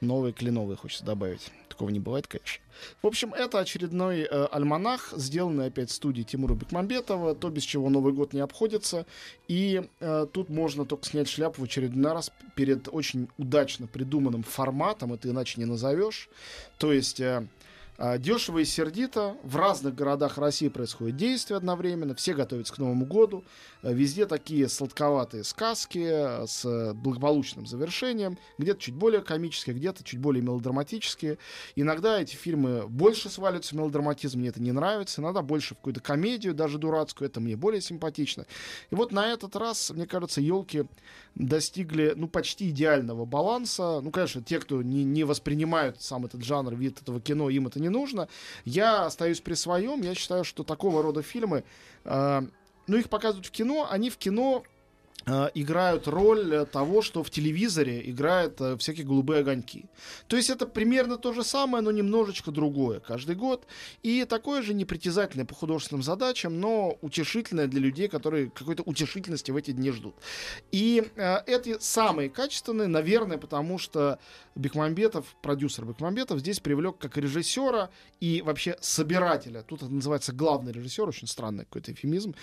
Новые 0.00 0.32
кленовые, 0.32 0.76
хочется 0.76 1.04
добавить. 1.04 1.50
Такого 1.74 1.90
не 1.90 1.98
бывает, 1.98 2.28
конечно. 2.28 2.62
В 3.02 3.06
общем, 3.08 3.34
это 3.34 3.58
очередной 3.58 4.20
э, 4.20 4.46
альманах, 4.52 5.12
сделанный 5.16 5.66
опять 5.66 5.90
студией 5.90 6.24
Тимура 6.24 6.54
Бекмамбетова, 6.54 7.34
то, 7.34 7.50
без 7.50 7.64
чего 7.64 7.90
Новый 7.90 8.12
год 8.12 8.32
не 8.32 8.38
обходится. 8.38 9.06
И 9.48 9.82
э, 9.98 10.26
тут 10.32 10.50
можно 10.50 10.84
только 10.84 11.04
снять 11.04 11.28
шляпу 11.28 11.62
в 11.62 11.64
очередной 11.64 12.12
раз 12.12 12.30
перед 12.54 12.86
очень 12.92 13.28
удачно 13.38 13.88
придуманным 13.88 14.44
форматом, 14.44 15.14
это 15.14 15.28
иначе 15.28 15.60
не 15.60 15.64
назовешь. 15.64 16.28
То 16.78 16.92
есть... 16.92 17.18
э, 17.18 17.44
а, 17.96 18.18
Дешево 18.18 18.58
и 18.58 18.64
сердито. 18.64 19.36
В 19.44 19.56
разных 19.56 19.94
городах 19.94 20.38
России 20.38 20.68
происходит 20.68 21.16
действие 21.16 21.56
одновременно. 21.56 22.14
Все 22.14 22.34
готовятся 22.34 22.74
к 22.74 22.78
Новому 22.78 23.06
году. 23.06 23.44
Э, 23.84 23.92
Везде 23.92 24.26
такие 24.26 24.68
сладковатые 24.68 25.44
сказки 25.44 25.98
э, 25.98 26.46
с 26.46 26.64
э, 26.64 26.94
благополучным 26.94 27.66
завершением. 27.66 28.38
Где-то 28.58 28.80
чуть 28.80 28.94
более 28.94 29.20
комические, 29.20 29.76
где-то 29.76 30.02
чуть 30.02 30.20
более 30.20 30.42
мелодраматические. 30.42 31.38
Иногда 31.76 32.20
эти 32.20 32.34
фильмы 32.34 32.88
больше 32.88 33.28
свалятся 33.28 33.74
в 33.74 33.78
мелодраматизм, 33.78 34.38
мне 34.38 34.48
это 34.48 34.60
не 34.60 34.72
нравится. 34.72 35.20
Иногда 35.20 35.42
больше 35.42 35.74
в 35.74 35.78
какую-то 35.78 36.00
комедию, 36.00 36.54
даже 36.54 36.78
дурацкую. 36.78 37.28
Это 37.28 37.40
мне 37.40 37.56
более 37.56 37.80
симпатично. 37.80 38.46
И 38.90 38.94
вот 38.94 39.12
на 39.12 39.26
этот 39.28 39.54
раз, 39.56 39.90
мне 39.90 40.06
кажется, 40.06 40.40
елки 40.40 40.84
достигли 41.34 42.14
ну, 42.16 42.28
почти 42.28 42.70
идеального 42.70 43.24
баланса. 43.24 44.00
Ну, 44.00 44.10
конечно, 44.10 44.42
те, 44.42 44.60
кто 44.60 44.82
не, 44.82 45.04
не 45.04 45.24
воспринимают 45.24 46.00
сам 46.00 46.24
этот 46.24 46.42
жанр, 46.42 46.74
вид 46.74 47.02
этого 47.02 47.20
кино, 47.20 47.50
им 47.50 47.66
это 47.66 47.80
не 47.80 47.90
нужно. 47.90 48.28
Я 48.64 49.04
остаюсь 49.04 49.40
при 49.40 49.54
своем. 49.54 50.00
Я 50.02 50.14
считаю, 50.14 50.44
что 50.44 50.64
такого 50.64 51.02
рода 51.02 51.22
фильмы, 51.22 51.64
э, 52.04 52.42
ну, 52.86 52.96
их 52.96 53.08
показывают 53.08 53.46
в 53.46 53.50
кино, 53.50 53.88
они 53.90 54.10
в 54.10 54.16
кино 54.16 54.64
играют 55.54 56.06
роль 56.06 56.54
э, 56.54 56.66
того, 56.66 57.00
что 57.02 57.22
в 57.22 57.30
телевизоре 57.30 58.02
играют 58.10 58.60
э, 58.60 58.76
всякие 58.76 59.06
голубые 59.06 59.40
огоньки. 59.40 59.86
То 60.26 60.36
есть 60.36 60.50
это 60.50 60.66
примерно 60.66 61.16
то 61.16 61.32
же 61.32 61.42
самое, 61.42 61.82
но 61.82 61.90
немножечко 61.90 62.50
другое 62.50 63.00
каждый 63.00 63.34
год. 63.34 63.66
И 64.02 64.26
такое 64.28 64.62
же 64.62 64.74
непритязательное 64.74 65.46
по 65.46 65.54
художественным 65.54 66.02
задачам, 66.02 66.60
но 66.60 66.98
утешительное 67.00 67.66
для 67.66 67.80
людей, 67.80 68.08
которые 68.08 68.50
какой-то 68.50 68.82
утешительности 68.82 69.50
в 69.50 69.56
эти 69.56 69.70
дни 69.70 69.90
ждут. 69.92 70.14
И 70.72 71.10
э, 71.16 71.36
эти 71.46 71.78
самые 71.78 72.28
качественные, 72.28 72.88
наверное, 72.88 73.38
потому 73.38 73.78
что 73.78 74.18
Бекмамбетов, 74.54 75.24
продюсер 75.42 75.84
Бекмамбетов, 75.84 76.38
здесь 76.40 76.60
привлек 76.60 76.98
как 76.98 77.16
режиссера 77.16 77.90
и 78.20 78.42
вообще 78.42 78.76
собирателя. 78.80 79.62
Тут 79.62 79.82
это 79.82 79.92
называется 79.92 80.32
главный 80.32 80.72
режиссер, 80.72 81.08
очень 81.08 81.26
странный 81.26 81.64
какой-то 81.64 81.92
эфемизм. 81.92 82.34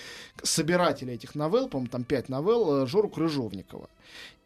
Собирателя 0.44 1.14
этих 1.14 1.36
новелл, 1.36 1.70
по-моему, 1.70 1.90
там 1.90 2.04
пять 2.04 2.28
новелл, 2.28 2.71
э, 2.84 2.88
Жору 2.88 3.10
Крыжовникова. 3.10 3.90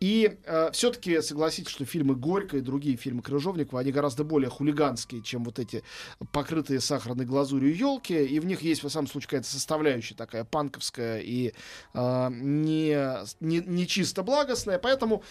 И 0.02 0.38
э, 0.44 0.72
все-таки 0.74 1.22
согласитесь, 1.22 1.72
что 1.72 1.86
фильмы 1.86 2.16
Горько 2.16 2.58
и 2.58 2.62
другие 2.62 2.98
фильмы 2.98 3.22
Крыжовникова, 3.22 3.80
они 3.80 3.92
гораздо 3.92 4.24
более 4.26 4.50
хулиганские, 4.50 5.22
чем 5.24 5.46
вот 5.46 5.58
эти 5.58 5.84
покрытые 6.34 6.82
сахарной 6.82 7.26
глазурью 7.26 7.76
елки. 7.76 8.14
И 8.14 8.40
в 8.40 8.46
них 8.46 8.62
есть, 8.62 8.84
во 8.84 8.90
всяком 8.90 9.08
случае, 9.08 9.28
какая-то 9.30 9.48
составляющая 9.50 10.14
такая 10.16 10.44
панковская 10.44 11.22
и 11.22 11.54
э, 11.94 12.30
не, 12.32 13.26
не, 13.40 13.60
не 13.60 13.88
чисто 13.88 14.22
благостная. 14.22 14.80
Поэтому 14.80 15.24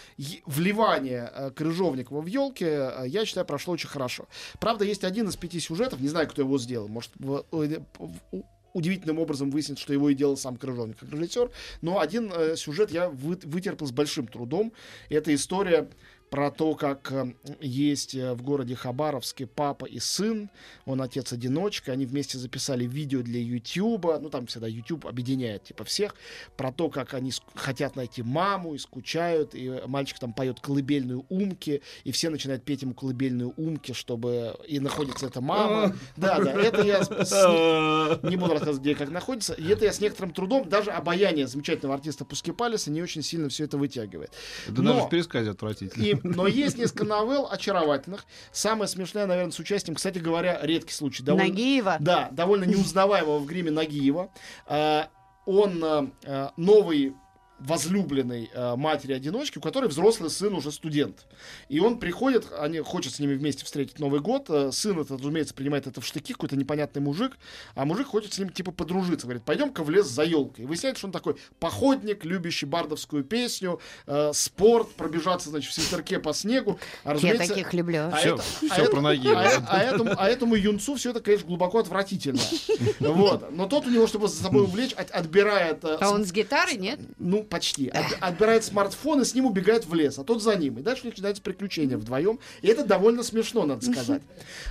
вливание 0.45 1.31
э, 1.33 1.51
Крыжовникова 1.51 2.21
в 2.21 2.25
елки, 2.25 2.65
э, 2.65 3.03
я 3.07 3.25
считаю, 3.25 3.45
прошло 3.45 3.75
очень 3.75 3.89
хорошо. 3.89 4.27
Правда, 4.59 4.83
есть 4.83 5.03
один 5.03 5.29
из 5.29 5.35
пяти 5.35 5.59
сюжетов, 5.59 5.99
не 6.01 6.07
знаю, 6.07 6.27
кто 6.27 6.41
его 6.41 6.57
сделал, 6.57 6.87
может, 6.87 7.11
в- 7.19 7.45
э, 7.51 7.79
в- 7.99 8.43
удивительным 8.75 9.19
образом 9.19 9.49
выяснит, 9.49 9.79
что 9.79 9.93
его 9.93 10.09
и 10.09 10.13
делал 10.13 10.37
сам 10.37 10.57
Крыжовник 10.57 10.97
как 10.99 11.09
режиссер. 11.11 11.49
Но 11.81 11.99
один 11.99 12.31
э, 12.35 12.55
сюжет 12.55 12.91
я 12.91 13.09
вы- 13.09 13.39
вытерпел 13.43 13.87
с 13.87 13.91
большим 13.91 14.27
трудом. 14.27 14.73
Это 15.09 15.33
история 15.33 15.87
про 16.29 16.51
то, 16.51 16.75
как 16.75 17.11
э, 17.11 17.33
есть 17.61 18.15
э, 18.15 18.33
в 18.33 18.41
городе 18.41 18.75
Хабаровске 18.75 19.45
папа 19.47 19.85
и 19.85 19.99
сын, 19.99 20.49
он 20.85 21.01
отец-одиночка, 21.01 21.91
они 21.93 22.05
вместе 22.05 22.37
записали 22.37 22.85
видео 22.85 23.21
для 23.21 23.39
Ютуба, 23.39 24.19
ну 24.19 24.29
там 24.29 24.47
всегда 24.47 24.67
YouTube 24.67 25.05
объединяет 25.05 25.63
типа 25.65 25.83
всех, 25.83 26.15
про 26.57 26.71
то, 26.71 26.89
как 26.89 27.13
они 27.13 27.31
хотят 27.53 27.95
найти 27.95 28.23
маму 28.23 28.73
и 28.75 28.77
скучают, 28.77 29.53
и 29.55 29.81
мальчик 29.85 30.19
там 30.19 30.33
поет 30.33 30.59
колыбельную 30.59 31.25
умки, 31.29 31.81
и 32.03 32.11
все 32.11 32.29
начинают 32.29 32.63
петь 32.63 32.81
ему 32.81 32.93
колыбельную 32.93 33.53
умки, 33.55 33.93
чтобы 33.93 34.55
и 34.67 34.79
находится 34.79 35.27
эта 35.27 35.41
мама. 35.41 35.95
Да, 36.17 36.39
да, 36.39 36.51
это 36.51 36.81
я 36.81 37.03
с- 37.03 38.19
не 38.23 38.35
буду 38.35 38.53
рассказывать, 38.53 38.81
где 38.81 38.91
и 38.91 38.95
как 38.95 39.09
находится. 39.09 39.53
И 39.53 39.67
это 39.67 39.85
я 39.85 39.93
с 39.93 39.99
некоторым 40.01 40.33
трудом, 40.33 40.67
даже 40.67 40.91
обаяние 40.91 41.47
замечательного 41.47 41.95
артиста 41.95 42.25
Пускипалиса 42.25 42.91
не 42.91 43.01
очень 43.01 43.21
сильно 43.21 43.47
все 43.49 43.65
это 43.65 43.77
вытягивает. 43.77 44.31
Да 44.67 44.81
Но- 44.81 44.93
даже 44.93 45.05
в 45.05 45.09
пересказе 45.09 45.51
отвратительно. 45.51 46.03
и, 46.03 46.14
но 46.23 46.47
есть 46.47 46.77
несколько 46.77 47.03
новелл 47.03 47.47
очаровательных. 47.49 48.25
Самая 48.51 48.87
смешная, 48.87 49.25
наверное, 49.25 49.51
с 49.51 49.59
участием, 49.59 49.95
кстати 49.95 50.19
говоря, 50.19 50.59
редкий 50.61 50.93
случай. 50.93 51.23
Довольно, 51.23 51.49
Нагиева. 51.49 51.97
Да, 51.99 52.29
довольно 52.31 52.65
неузнаваемого 52.65 53.39
в 53.39 53.45
гриме 53.45 53.71
Нагиева. 53.71 54.31
А, 54.67 55.09
он 55.45 55.83
а, 55.83 56.09
а, 56.25 56.53
новый 56.57 57.15
возлюбленной 57.59 58.49
э, 58.53 58.75
матери-одиночки, 58.75 59.57
у 59.57 59.61
которой 59.61 59.87
взрослый 59.87 60.29
сын 60.29 60.53
уже 60.53 60.71
студент. 60.71 61.25
И 61.69 61.79
он 61.79 61.99
приходит, 61.99 62.47
они 62.59 62.79
хочет 62.79 63.13
с 63.13 63.19
ними 63.19 63.33
вместе 63.35 63.63
встретить 63.65 63.99
Новый 63.99 64.19
год. 64.19 64.45
Э, 64.49 64.71
сын, 64.71 64.99
это, 64.99 65.13
разумеется, 65.17 65.53
принимает 65.53 65.87
это 65.87 66.01
в 66.01 66.05
штыки, 66.05 66.33
какой-то 66.33 66.55
непонятный 66.55 67.01
мужик. 67.01 67.37
А 67.75 67.85
мужик 67.85 68.07
хочет 68.07 68.33
с 68.33 68.39
ним 68.39 68.49
типа 68.49 68.71
подружиться. 68.71 69.25
Говорит, 69.25 69.43
пойдем-ка 69.43 69.83
в 69.83 69.89
лес 69.89 70.05
за 70.07 70.23
елкой. 70.23 70.65
И 70.65 70.67
выясняется, 70.67 70.99
что 70.99 71.07
он 71.07 71.11
такой 71.13 71.37
походник, 71.59 72.25
любящий 72.25 72.65
бардовскую 72.65 73.23
песню, 73.23 73.79
э, 74.07 74.31
спорт, 74.33 74.91
пробежаться, 74.95 75.49
значит, 75.49 75.71
в 75.71 75.73
свитерке 75.73 76.19
по 76.19 76.33
снегу. 76.33 76.77
А, 77.03 77.09
Я 77.09 77.13
разумеется, 77.15 77.47
таких 77.47 77.73
люблю. 77.73 77.99
а 78.11 78.17
Всё- 78.17 78.35
это- 78.35 78.43
всё 78.43 78.85
а 78.85 78.89
про 78.89 79.01
Нагиева. 79.01 79.41
А, 79.41 79.65
а 79.69 79.79
этому, 79.81 80.11
а 80.17 80.27
этому 80.29 80.55
юнцу 80.55 80.95
все 80.95 81.11
это, 81.11 81.21
конечно, 81.21 81.47
глубоко 81.47 81.79
отвратительно. 81.79 82.39
Вот. 82.99 83.51
Но 83.51 83.67
тот 83.67 83.85
у 83.87 83.89
него, 83.89 84.07
чтобы 84.07 84.27
за 84.27 84.41
собой 84.43 84.63
увлечь, 84.63 84.93
от- 84.93 85.11
отбирает... 85.11 85.83
э, 85.83 85.97
А 86.01 86.09
он 86.11 86.25
с 86.25 86.31
гитарой, 86.31 86.75
нет? 86.77 86.99
Ну, 87.17 87.43
почти. 87.55 87.87
От- 87.87 88.17
отбирает 88.19 88.63
смартфон 88.65 89.21
и 89.21 89.25
с 89.25 89.33
ним 89.33 89.45
убегает 89.45 89.85
в 89.85 89.93
лес, 89.93 90.19
а 90.19 90.23
тот 90.23 90.43
за 90.43 90.55
ним. 90.55 90.77
И 90.77 90.81
дальше 90.81 91.05
начинаются 91.05 91.41
приключения 91.41 91.97
вдвоем. 91.97 92.39
И 92.61 92.67
это 92.67 92.85
довольно 92.85 93.23
смешно, 93.23 93.65
надо 93.65 93.85
сказать. 93.85 94.21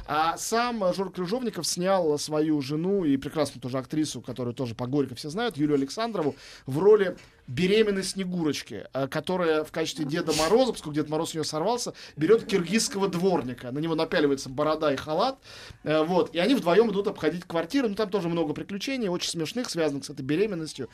А 0.07 0.37
сам 0.37 0.93
Жор 0.95 1.11
Крыжовников 1.11 1.67
снял 1.67 2.19
свою 2.19 2.61
жену 2.61 3.05
и 3.05 3.17
прекрасную 3.17 3.63
тоже 3.63 3.79
актрису, 3.79 4.21
которую 4.21 4.55
тоже 4.55 4.75
по 4.75 4.87
Горько 4.87 5.15
все 5.15 5.31
знают, 5.31 5.57
Юлию 5.57 5.77
Александрову, 5.77 6.37
в 6.67 6.79
роли 6.79 7.17
беременной 7.47 8.03
Снегурочки, 8.03 8.87
э, 8.93 9.09
которая 9.09 9.65
в 9.65 9.73
качестве 9.73 10.05
Деда 10.05 10.33
Мороза, 10.33 10.73
поскольку 10.73 10.95
Дед 10.95 11.09
Мороз 11.09 11.35
у 11.35 11.39
нее 11.39 11.45
сорвался, 11.45 11.93
берет 12.17 12.47
киргизского 12.47 13.09
дворника. 13.09 13.71
На 13.71 13.79
него 13.79 13.95
напяливается 13.95 14.49
борода 14.49 14.93
и 14.93 14.97
халат. 14.97 15.39
Э, 15.83 16.03
вот. 16.03 16.35
И 16.35 16.39
они 16.39 16.55
вдвоем 16.55 16.91
идут 16.91 17.09
обходить 17.09 17.45
квартиры. 17.45 17.89
Ну, 17.89 17.95
там 17.95 18.09
тоже 18.09 18.29
много 18.29 18.55
приключений, 18.55 19.09
очень 19.09 19.31
смешных, 19.31 19.69
связанных 19.69 20.05
с 20.05 20.11
этой 20.11 20.23
беременностью. 20.23 20.89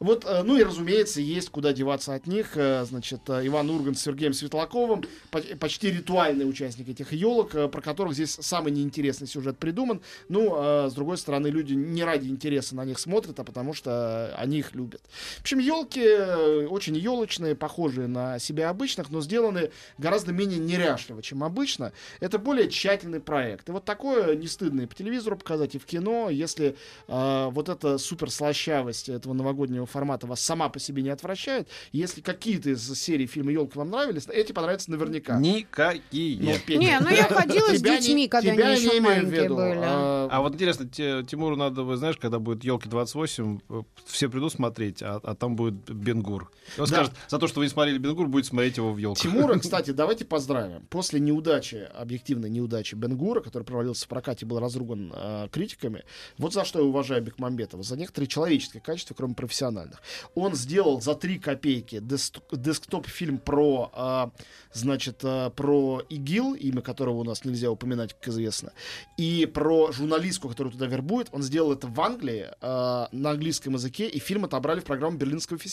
Вот, 0.00 0.24
э, 0.24 0.42
ну 0.42 0.56
и, 0.56 0.62
разумеется, 0.64 1.20
есть 1.20 1.50
куда 1.50 1.72
деваться 1.72 2.14
от 2.14 2.26
них. 2.26 2.52
Значит, 2.54 3.20
Иван 3.28 3.70
Ургант 3.70 3.98
с 3.98 4.02
Сергеем 4.02 4.32
Светлаковым, 4.32 5.04
по- 5.30 5.40
почти 5.40 5.90
ритуальный 5.90 6.48
участник 6.48 6.88
этих 6.88 7.12
елок, 7.12 7.50
про 7.52 7.80
которых 7.80 8.14
здесь 8.14 8.36
самый 8.40 8.72
неинтересный 8.72 9.26
сюжет 9.26 9.58
придуман. 9.58 10.00
Ну, 10.28 10.88
с 10.88 10.92
другой 10.94 11.18
стороны, 11.18 11.48
люди 11.48 11.74
не 11.74 12.02
ради 12.04 12.28
интереса 12.28 12.74
на 12.74 12.84
них 12.84 12.98
смотрят, 12.98 13.38
а 13.38 13.44
потому 13.44 13.72
что 13.72 14.34
они 14.36 14.58
их 14.58 14.74
любят. 14.74 15.02
В 15.38 15.40
общем, 15.42 15.58
елки 15.58 15.91
очень 16.00 16.96
елочные, 16.96 17.54
похожие 17.54 18.06
на 18.08 18.38
себя 18.38 18.70
обычных, 18.70 19.10
но 19.10 19.20
сделаны 19.20 19.70
гораздо 19.98 20.32
менее 20.32 20.58
неряшливо, 20.58 21.22
чем 21.22 21.44
обычно. 21.44 21.92
Это 22.20 22.38
более 22.38 22.68
тщательный 22.68 23.20
проект. 23.20 23.68
И 23.68 23.72
вот 23.72 23.84
такое 23.84 24.34
не 24.36 24.46
стыдно 24.46 24.82
и 24.82 24.86
по 24.86 24.94
телевизору 24.94 25.36
показать, 25.36 25.74
и 25.74 25.78
в 25.78 25.84
кино, 25.84 26.30
если 26.30 26.76
э, 27.08 27.48
вот 27.50 27.68
эта 27.68 27.98
суперслащавость 27.98 29.08
этого 29.08 29.32
новогоднего 29.32 29.86
формата 29.86 30.26
вас 30.26 30.40
сама 30.40 30.68
по 30.68 30.78
себе 30.78 31.02
не 31.02 31.10
отвращает, 31.10 31.68
если 31.92 32.20
какие-то 32.20 32.70
из 32.70 32.92
серий 32.98 33.26
фильма 33.26 33.52
«Елки» 33.52 33.76
вам 33.78 33.90
нравились, 33.90 34.26
эти 34.28 34.52
понравятся 34.52 34.90
наверняка. 34.90 35.38
Никакие. 35.38 36.38
Ну, 36.42 36.52
Петя, 36.66 36.78
Не, 36.80 36.98
ну 37.00 37.10
я 37.10 37.24
ходила 37.24 37.74
с 37.74 37.80
детьми, 37.82 38.28
когда 38.28 38.52
они 38.52 38.62
не 38.62 38.74
еще 38.74 39.00
маленькие 39.00 39.48
были. 39.48 39.80
А, 39.82 40.28
А 40.30 40.40
вот 40.40 40.54
интересно, 40.54 40.88
те- 40.88 41.22
Тимуру 41.24 41.56
надо, 41.56 41.82
вы 41.82 41.96
знаешь, 41.96 42.16
когда 42.16 42.38
будет 42.38 42.64
елки 42.64 42.88
28, 42.88 43.60
э, 43.68 43.82
все 44.06 44.28
придут 44.28 44.52
смотреть, 44.52 45.02
а, 45.02 45.20
а 45.22 45.34
там 45.34 45.56
будет 45.56 45.81
Бенгур. 45.90 46.50
И 46.76 46.80
Он 46.80 46.86
Да. 46.86 46.94
скажет, 46.94 47.12
за 47.28 47.38
то, 47.38 47.46
что 47.48 47.60
вы 47.60 47.66
не 47.66 47.70
смотрели 47.70 47.98
Бенгур, 47.98 48.28
будет 48.28 48.46
смотреть 48.46 48.76
его 48.76 48.92
в 48.92 48.98
елках. 48.98 49.22
Тимура, 49.22 49.58
кстати, 49.58 49.90
давайте 49.90 50.24
поздравим. 50.24 50.86
После 50.90 51.20
неудачи, 51.20 51.88
объективной 51.94 52.50
неудачи 52.50 52.94
Бенгура, 52.94 53.40
который 53.40 53.64
провалился 53.64 54.04
в 54.06 54.08
прокате, 54.08 54.46
был 54.46 54.58
разруган 54.58 55.12
э, 55.14 55.48
критиками, 55.50 56.04
вот 56.38 56.52
за 56.52 56.64
что 56.64 56.78
я 56.80 56.84
уважаю 56.84 57.22
Бекмамбетова. 57.22 57.82
За 57.82 57.96
некоторые 57.96 58.28
человеческие 58.28 58.80
качества, 58.80 59.14
кроме 59.14 59.34
профессиональных. 59.34 60.00
Он 60.34 60.54
сделал 60.54 61.00
за 61.00 61.14
три 61.14 61.38
копейки 61.38 61.96
дес- 62.00 62.32
десктоп-фильм 62.52 63.38
про, 63.38 63.90
э, 64.34 64.42
значит, 64.72 65.20
э, 65.22 65.50
про 65.54 66.02
ИГИЛ, 66.08 66.54
имя 66.54 66.80
которого 66.82 67.16
у 67.20 67.24
нас 67.24 67.44
нельзя 67.44 67.70
упоминать, 67.70 68.14
как 68.14 68.28
известно, 68.28 68.72
и 69.16 69.46
про 69.52 69.92
журналистку, 69.92 70.48
которую 70.48 70.72
туда 70.72 70.86
вербует. 70.86 71.28
Он 71.32 71.42
сделал 71.42 71.72
это 71.72 71.86
в 71.86 72.00
Англии 72.00 72.46
э, 72.60 73.06
на 73.12 73.30
английском 73.30 73.74
языке, 73.74 74.08
и 74.08 74.18
фильм 74.18 74.44
отобрали 74.44 74.80
в 74.80 74.84
программу 74.84 75.16
Берлинского 75.16 75.58
фестиваля. 75.58 75.71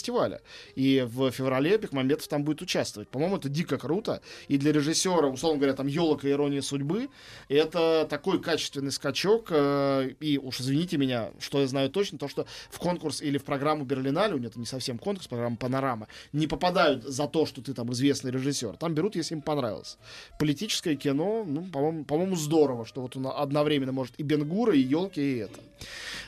И 0.75 1.05
в 1.07 1.31
феврале 1.31 1.77
Бекмамбетов 1.77 2.27
там 2.27 2.43
будет 2.43 2.62
участвовать. 2.62 3.09
По-моему, 3.09 3.38
это 3.38 3.49
дико 3.49 3.77
круто. 3.77 4.21
И 4.47 4.57
для 4.57 4.71
режиссера, 4.71 5.27
условно 5.27 5.59
говоря, 5.59 5.75
там 5.75 5.88
елок 5.88 6.25
и 6.25 6.29
ирония 6.29 6.62
судьбы, 6.62 7.09
это 7.47 8.07
такой 8.09 8.41
качественный 8.41 8.91
скачок. 8.91 9.47
э, 9.49 10.12
и 10.19 10.38
уж 10.38 10.62
извините 10.62 10.97
меня, 10.97 11.31
что 11.39 11.62
я 11.62 11.67
знаю 11.67 11.89
точно, 11.89 12.17
то, 12.17 12.27
что 12.27 12.45
в 12.69 12.79
конкурс 12.79 13.21
или 13.21 13.38
в 13.38 13.43
программу 13.43 13.85
Берлинале, 13.85 14.35
у 14.35 14.38
него 14.38 14.49
это 14.49 14.59
не 14.59 14.65
совсем 14.65 14.97
конкурс, 14.97 15.27
программа 15.27 15.57
Панорама, 15.57 16.07
не 16.33 16.47
попадают 16.47 17.03
за 17.03 17.27
то, 17.27 17.45
что 17.45 17.62
ты 17.62 17.73
там 17.73 17.91
известный 17.93 18.31
режиссер. 18.31 18.77
Там 18.77 18.93
берут, 18.93 19.15
если 19.15 19.35
им 19.35 19.41
понравилось. 19.41 19.97
Политическое 20.39 20.95
кино, 20.95 21.43
ну, 21.47 21.63
по-моему, 21.63 22.05
по-моему, 22.05 22.35
здорово, 22.35 22.85
что 22.85 23.01
вот 23.01 23.15
он 23.15 23.27
одновременно 23.27 23.91
может 23.91 24.15
и 24.17 24.23
Бенгура, 24.23 24.73
и 24.73 24.79
елки, 24.79 25.21
и 25.21 25.38
это. 25.38 25.59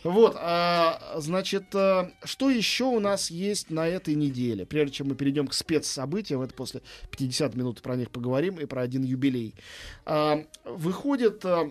Вот, 0.03 0.35
а, 0.39 1.15
значит, 1.17 1.75
а, 1.75 2.11
что 2.23 2.49
еще 2.49 2.85
у 2.85 2.99
нас 2.99 3.29
есть 3.29 3.69
на 3.69 3.87
этой 3.87 4.15
неделе? 4.15 4.65
Прежде 4.65 4.95
чем 4.95 5.09
мы 5.09 5.15
перейдем 5.15 5.47
к 5.47 5.53
спецсобытиям, 5.53 6.41
это 6.41 6.53
после 6.53 6.81
50 7.11 7.55
минут 7.55 7.81
про 7.81 7.95
них 7.95 8.09
поговорим 8.09 8.55
и 8.55 8.65
про 8.65 8.81
один 8.81 9.03
юбилей. 9.03 9.53
А, 10.05 10.43
выходит 10.65 11.45
а, 11.45 11.69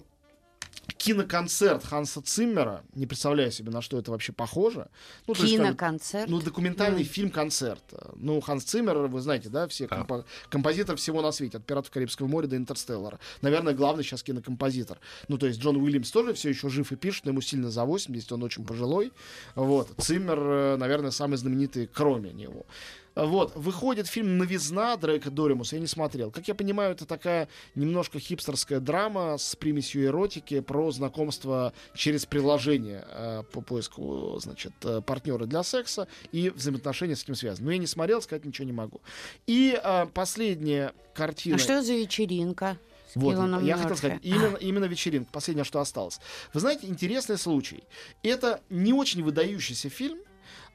киноконцерт 1.00 1.82
Ханса 1.84 2.20
Циммера. 2.20 2.84
Не 2.94 3.06
представляю 3.06 3.50
себе, 3.50 3.70
на 3.70 3.80
что 3.80 3.98
это 3.98 4.10
вообще 4.10 4.32
похоже. 4.32 4.88
Ну, 5.26 5.32
то 5.32 5.42
есть, 5.42 5.56
как- 5.56 5.64
Киноконцерт. 5.66 6.28
ну, 6.28 6.40
документальный 6.42 7.04
фильм-концерт. 7.04 7.82
Ну, 8.16 8.38
Ханс 8.42 8.64
Циммер, 8.64 8.98
вы 9.08 9.20
знаете, 9.22 9.48
да, 9.48 9.66
все 9.66 9.86
Да. 9.88 9.96
компо- 9.96 10.24
композитор 10.50 10.96
всего 10.96 11.22
на 11.22 11.32
свете, 11.32 11.56
от 11.56 11.64
«Пиратов 11.64 11.90
Карибского 11.90 12.26
моря» 12.26 12.48
до 12.48 12.56
«Интерстеллара». 12.56 13.18
Наверное, 13.40 13.72
главный 13.72 14.04
сейчас 14.04 14.22
кинокомпозитор. 14.22 14.98
Ну, 15.28 15.38
то 15.38 15.46
есть 15.46 15.58
Джон 15.58 15.76
Уильямс 15.76 16.10
тоже 16.10 16.34
все 16.34 16.50
еще 16.50 16.68
жив 16.68 16.92
и 16.92 16.96
пишет, 16.96 17.24
но 17.24 17.30
ему 17.30 17.40
сильно 17.40 17.70
за 17.70 17.86
80, 17.86 18.32
он 18.32 18.42
очень 18.42 18.66
пожилой. 18.66 19.10
Вот. 19.54 19.88
Циммер, 19.98 20.38
э, 20.38 20.76
наверное, 20.76 21.12
самый 21.12 21.36
знаменитый, 21.38 21.86
кроме 21.90 22.30
него. 22.32 22.66
Вот, 23.14 23.52
выходит 23.56 24.06
фильм 24.06 24.38
«Новизна» 24.38 24.96
Дрейка 24.96 25.30
Доримуса, 25.30 25.76
я 25.76 25.80
не 25.80 25.86
смотрел. 25.86 26.30
Как 26.30 26.46
я 26.48 26.54
понимаю, 26.54 26.92
это 26.92 27.06
такая 27.06 27.48
немножко 27.74 28.18
хипстерская 28.18 28.80
драма 28.80 29.36
с 29.36 29.56
примесью 29.56 30.04
эротики 30.04 30.60
про 30.60 30.90
знакомство 30.92 31.72
через 31.94 32.24
приложение 32.24 33.04
э, 33.08 33.42
по 33.52 33.60
поиску, 33.60 34.38
значит, 34.40 34.72
э, 34.84 35.00
партнера 35.00 35.46
для 35.46 35.62
секса 35.62 36.06
и 36.30 36.50
взаимоотношения 36.50 37.16
с 37.16 37.24
этим 37.24 37.34
связаны. 37.34 37.66
Но 37.66 37.72
я 37.72 37.78
не 37.78 37.86
смотрел, 37.86 38.22
сказать 38.22 38.44
ничего 38.44 38.66
не 38.66 38.72
могу. 38.72 39.00
И 39.46 39.78
э, 39.82 40.06
последняя 40.14 40.94
картина... 41.14 41.56
А 41.56 41.58
что 41.58 41.82
за 41.82 41.94
вечеринка? 41.94 42.78
Вот, 43.16 43.32
я 43.32 43.74
хотел 43.74 43.88
Мёрфи? 43.88 43.96
сказать, 43.96 44.20
именно, 44.22 44.56
именно 44.56 44.84
вечеринка, 44.84 45.30
последнее, 45.32 45.64
что 45.64 45.80
осталось. 45.80 46.20
Вы 46.54 46.60
знаете, 46.60 46.86
интересный 46.86 47.38
случай. 47.38 47.82
Это 48.22 48.60
не 48.70 48.92
очень 48.92 49.24
выдающийся 49.24 49.88
фильм, 49.88 50.18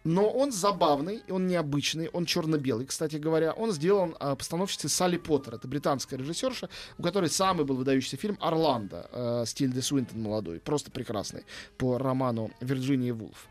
но 0.05 0.29
он 0.29 0.53
забавный, 0.53 1.21
он 1.29 1.47
необычный, 1.47 2.07
он 2.13 2.25
черно-белый, 2.25 2.85
кстати 2.85 3.17
говоря. 3.17 3.51
Он 3.51 3.71
сделан 3.73 4.15
а, 4.19 4.35
постановщицей 4.37 4.89
Салли 4.89 5.17
Поттер, 5.17 5.55
это 5.55 5.67
британская 5.67 6.15
режиссерша, 6.15 6.69
у 6.97 7.03
которой 7.03 7.29
самый 7.29 7.65
был 7.65 7.75
выдающийся 7.75 8.15
фильм 8.15 8.37
«Орландо», 8.39 9.09
э, 9.11 9.43
Стильды 9.45 9.81
Суинтон 9.81 10.21
молодой, 10.21 10.59
просто 10.59 10.91
прекрасный, 10.91 11.43
по 11.77 11.97
роману 11.97 12.51
Вирджинии 12.61 13.11
Вулф. 13.11 13.47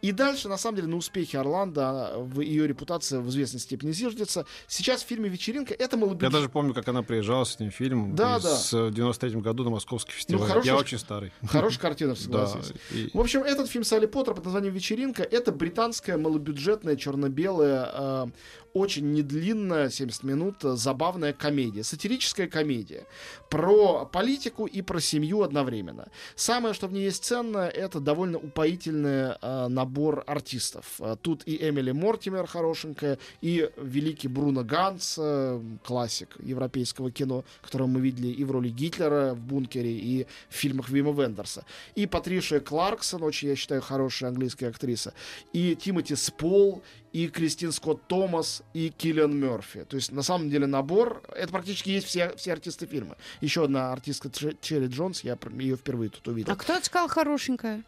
И 0.00 0.12
дальше, 0.12 0.48
на 0.48 0.56
самом 0.56 0.76
деле, 0.76 0.88
на 0.88 0.96
успехе 0.96 1.38
Орландо, 1.38 1.82
а, 2.14 2.18
в 2.18 2.40
ее 2.40 2.66
репутация 2.66 3.20
в 3.20 3.28
известной 3.28 3.60
степени 3.60 3.92
зиждется. 3.92 4.46
Сейчас 4.66 5.02
в 5.02 5.06
фильме 5.06 5.28
«Вечеринка» 5.28 5.74
это 5.74 5.96
Я 5.96 6.00
малобюджет... 6.00 6.32
даже 6.32 6.48
помню, 6.48 6.72
как 6.72 6.88
она 6.88 7.02
приезжала 7.02 7.44
с 7.44 7.54
этим 7.56 7.70
фильмом 7.70 8.14
Да, 8.16 8.38
да. 8.38 8.56
с- 8.56 8.72
в 8.72 8.90
93 8.92 9.40
году 9.40 9.64
на 9.64 9.70
Московский 9.70 10.12
фестиваль. 10.12 10.48
хорошая 10.48 10.72
Я 10.72 10.78
ж- 10.78 10.80
очень 10.80 10.98
старый. 10.98 11.32
Хорошая 11.46 11.80
картина, 11.80 12.14
Да. 12.28 12.46
согласись. 12.46 12.72
и- 12.92 13.10
В 13.12 13.20
общем, 13.20 13.42
этот 13.42 13.68
фильм 13.68 13.84
Салли 13.84 14.06
Поттер 14.06 14.34
под 14.34 14.44
названием 14.46 14.72
«Вечеринка»— 14.72 15.22
это 15.30 15.52
британская 15.98 16.16
малобюджетная, 16.16 16.96
черно-белая, 16.96 18.30
очень 18.78 19.12
недлинная, 19.12 19.90
70 19.90 20.22
минут, 20.24 20.64
э, 20.64 20.76
забавная 20.76 21.32
комедия, 21.32 21.84
сатирическая 21.84 22.48
комедия 22.48 23.06
про 23.50 24.04
политику 24.06 24.66
и 24.66 24.82
про 24.82 25.00
семью 25.00 25.42
одновременно. 25.42 26.08
Самое, 26.36 26.74
что 26.74 26.86
в 26.86 26.92
ней 26.92 27.04
есть 27.04 27.24
ценное, 27.24 27.68
это 27.68 28.00
довольно 28.00 28.38
упоительный 28.38 29.34
э, 29.40 29.68
набор 29.68 30.24
артистов. 30.26 31.00
Э, 31.00 31.16
Тут 31.20 31.42
и 31.46 31.56
Эмили 31.68 31.92
Мортимер 31.92 32.46
хорошенькая, 32.46 33.18
и 33.40 33.70
великий 33.76 34.28
Бруно 34.28 34.64
Ганс, 34.64 35.16
э, 35.18 35.60
классик 35.84 36.36
европейского 36.40 37.10
кино, 37.10 37.44
которого 37.62 37.86
мы 37.86 38.00
видели 38.00 38.28
и 38.28 38.44
в 38.44 38.50
роли 38.50 38.68
Гитлера 38.68 39.34
в 39.34 39.40
«Бункере», 39.40 39.92
и 39.92 40.26
в 40.48 40.54
фильмах 40.54 40.88
Вима 40.88 41.12
Вендерса. 41.12 41.64
И 41.94 42.06
Патришия 42.06 42.60
Кларксон, 42.60 43.22
очень, 43.22 43.48
я 43.48 43.56
считаю, 43.56 43.82
хорошая 43.82 44.30
английская 44.30 44.68
актриса. 44.68 45.14
И 45.52 45.74
Тимоти 45.76 46.14
Спол, 46.14 46.82
и 47.12 47.28
Кристин 47.28 47.72
Скотт 47.72 48.06
Томас, 48.06 48.62
и 48.74 48.90
Киллиан 48.90 49.36
Мерфи. 49.38 49.84
То 49.84 49.96
есть, 49.96 50.12
на 50.12 50.22
самом 50.22 50.50
деле, 50.50 50.66
набор... 50.66 51.22
Это 51.34 51.52
практически 51.52 51.90
есть 51.90 52.06
все, 52.06 52.34
все 52.36 52.52
артисты 52.52 52.86
фильма. 52.86 53.16
Еще 53.40 53.64
одна 53.64 53.92
артистка 53.92 54.30
Черри 54.30 54.86
Джонс, 54.86 55.22
я 55.22 55.38
ее 55.58 55.76
впервые 55.76 56.10
тут 56.10 56.26
увидел. 56.28 56.52
А 56.52 56.56
кто 56.56 56.74
это 56.74 56.84
сказал 56.84 57.08
хорошенькая? 57.08 57.84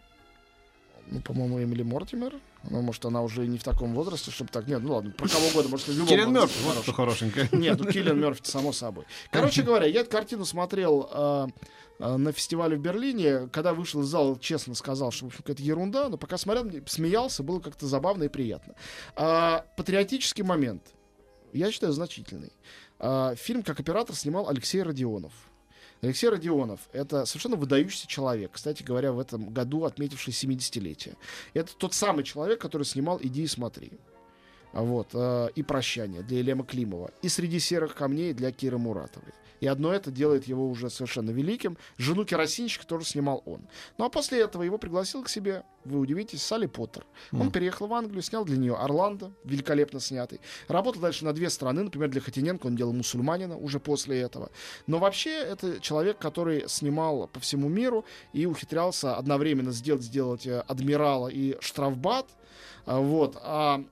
Ну, 1.10 1.20
по-моему, 1.20 1.60
Эмили 1.60 1.82
Мортимер. 1.82 2.34
Ну, 2.70 2.82
может, 2.82 3.04
она 3.04 3.22
уже 3.22 3.44
не 3.46 3.58
в 3.58 3.64
таком 3.64 3.94
возрасте, 3.94 4.30
чтобы 4.30 4.50
так... 4.50 4.68
Нет, 4.68 4.80
ну 4.80 4.94
ладно, 4.94 5.10
про 5.10 5.28
кого 5.28 5.48
угодно, 5.48 5.70
может, 5.72 5.88
в 5.88 5.92
любом 5.92 6.06
Киллиан 6.06 6.32
Мёрфи, 6.32 6.62
вот 6.62 6.82
что 6.84 6.92
хорошенькое. 6.92 7.48
Нет, 7.52 7.80
ну 7.80 7.90
Киллиан 7.90 8.20
Мерфи, 8.20 8.42
само 8.44 8.72
собой. 8.72 9.06
Короче 9.32 9.62
говоря, 9.62 9.86
я 9.86 10.02
эту 10.02 10.10
картину 10.10 10.44
смотрел 10.44 11.08
э, 11.12 11.46
э, 11.98 12.16
на 12.16 12.30
фестивале 12.32 12.76
в 12.76 12.80
Берлине. 12.80 13.48
Когда 13.52 13.74
вышел 13.74 14.02
из 14.02 14.06
зала, 14.06 14.38
честно 14.38 14.76
сказал, 14.76 15.10
что, 15.10 15.24
в 15.24 15.28
общем, 15.28 15.38
какая-то 15.38 15.62
ерунда. 15.64 16.08
Но 16.08 16.16
пока 16.16 16.38
смотрел, 16.38 16.70
смеялся, 16.86 17.42
было 17.42 17.58
как-то 17.58 17.86
забавно 17.86 18.24
и 18.24 18.28
приятно. 18.28 18.74
А, 19.16 19.66
патриотический 19.76 20.44
момент. 20.44 20.82
Я 21.52 21.72
считаю, 21.72 21.92
значительный. 21.92 22.52
А, 23.00 23.34
фильм 23.34 23.64
как 23.64 23.80
оператор 23.80 24.14
снимал 24.14 24.48
Алексей 24.48 24.80
Родионов. 24.80 25.32
Алексей 26.02 26.28
Родионов— 26.28 26.80
это 26.92 27.26
совершенно 27.26 27.56
выдающийся 27.56 28.06
человек, 28.06 28.52
кстати 28.52 28.82
говоря, 28.82 29.12
в 29.12 29.18
этом 29.18 29.50
году 29.50 29.84
отметивший 29.84 30.32
70-летие. 30.32 31.16
Это 31.52 31.74
тот 31.76 31.92
самый 31.92 32.24
человек, 32.24 32.60
который 32.60 32.84
снимал 32.84 33.18
«Иди 33.22 33.42
и 33.42 33.46
смотри». 33.46 33.92
Вот, 34.72 35.08
э, 35.14 35.48
и 35.54 35.62
«Прощание» 35.62 36.22
для 36.22 36.38
Елема 36.38 36.64
Климова. 36.64 37.10
И 37.22 37.28
«Среди 37.28 37.58
серых 37.58 37.94
камней» 37.94 38.32
для 38.32 38.52
Киры 38.52 38.78
Муратовой. 38.78 39.32
И 39.60 39.66
одно 39.66 39.92
это 39.92 40.10
делает 40.10 40.46
его 40.48 40.66
уже 40.70 40.88
совершенно 40.88 41.30
великим. 41.32 41.76
Жену 41.98 42.24
керосинщика 42.24 42.86
тоже 42.86 43.04
снимал 43.04 43.42
он. 43.44 43.60
Ну 43.98 44.06
а 44.06 44.08
после 44.08 44.40
этого 44.40 44.62
его 44.62 44.78
пригласил 44.78 45.22
к 45.22 45.28
себе, 45.28 45.64
вы 45.84 45.98
удивитесь, 45.98 46.42
Салли 46.42 46.64
Поттер. 46.64 47.04
Он 47.32 47.40
Мгм. 47.40 47.50
переехал 47.50 47.86
в 47.86 47.92
Англию, 47.92 48.22
снял 48.22 48.46
для 48.46 48.56
нее 48.56 48.74
«Орландо», 48.74 49.32
великолепно 49.44 50.00
снятый. 50.00 50.40
Работал 50.68 51.02
дальше 51.02 51.26
на 51.26 51.34
две 51.34 51.50
страны, 51.50 51.82
например, 51.82 52.08
для 52.08 52.22
Хотиненко 52.22 52.68
он 52.68 52.76
делал 52.76 52.94
«Мусульманина» 52.94 53.58
уже 53.58 53.80
после 53.80 54.20
этого. 54.20 54.50
Но 54.86 54.98
вообще 54.98 55.30
это 55.32 55.78
человек, 55.80 56.16
который 56.16 56.66
снимал 56.66 57.28
по 57.28 57.38
всему 57.40 57.68
миру 57.68 58.06
и 58.32 58.46
ухитрялся 58.46 59.16
одновременно 59.16 59.72
сделать, 59.72 60.02
сделать 60.04 60.46
э, 60.46 60.60
«Адмирала» 60.68 61.28
и 61.28 61.58
«Штрафбат». 61.60 62.26
А, 62.86 62.98
Вот. 63.00 63.36
А 63.42 63.84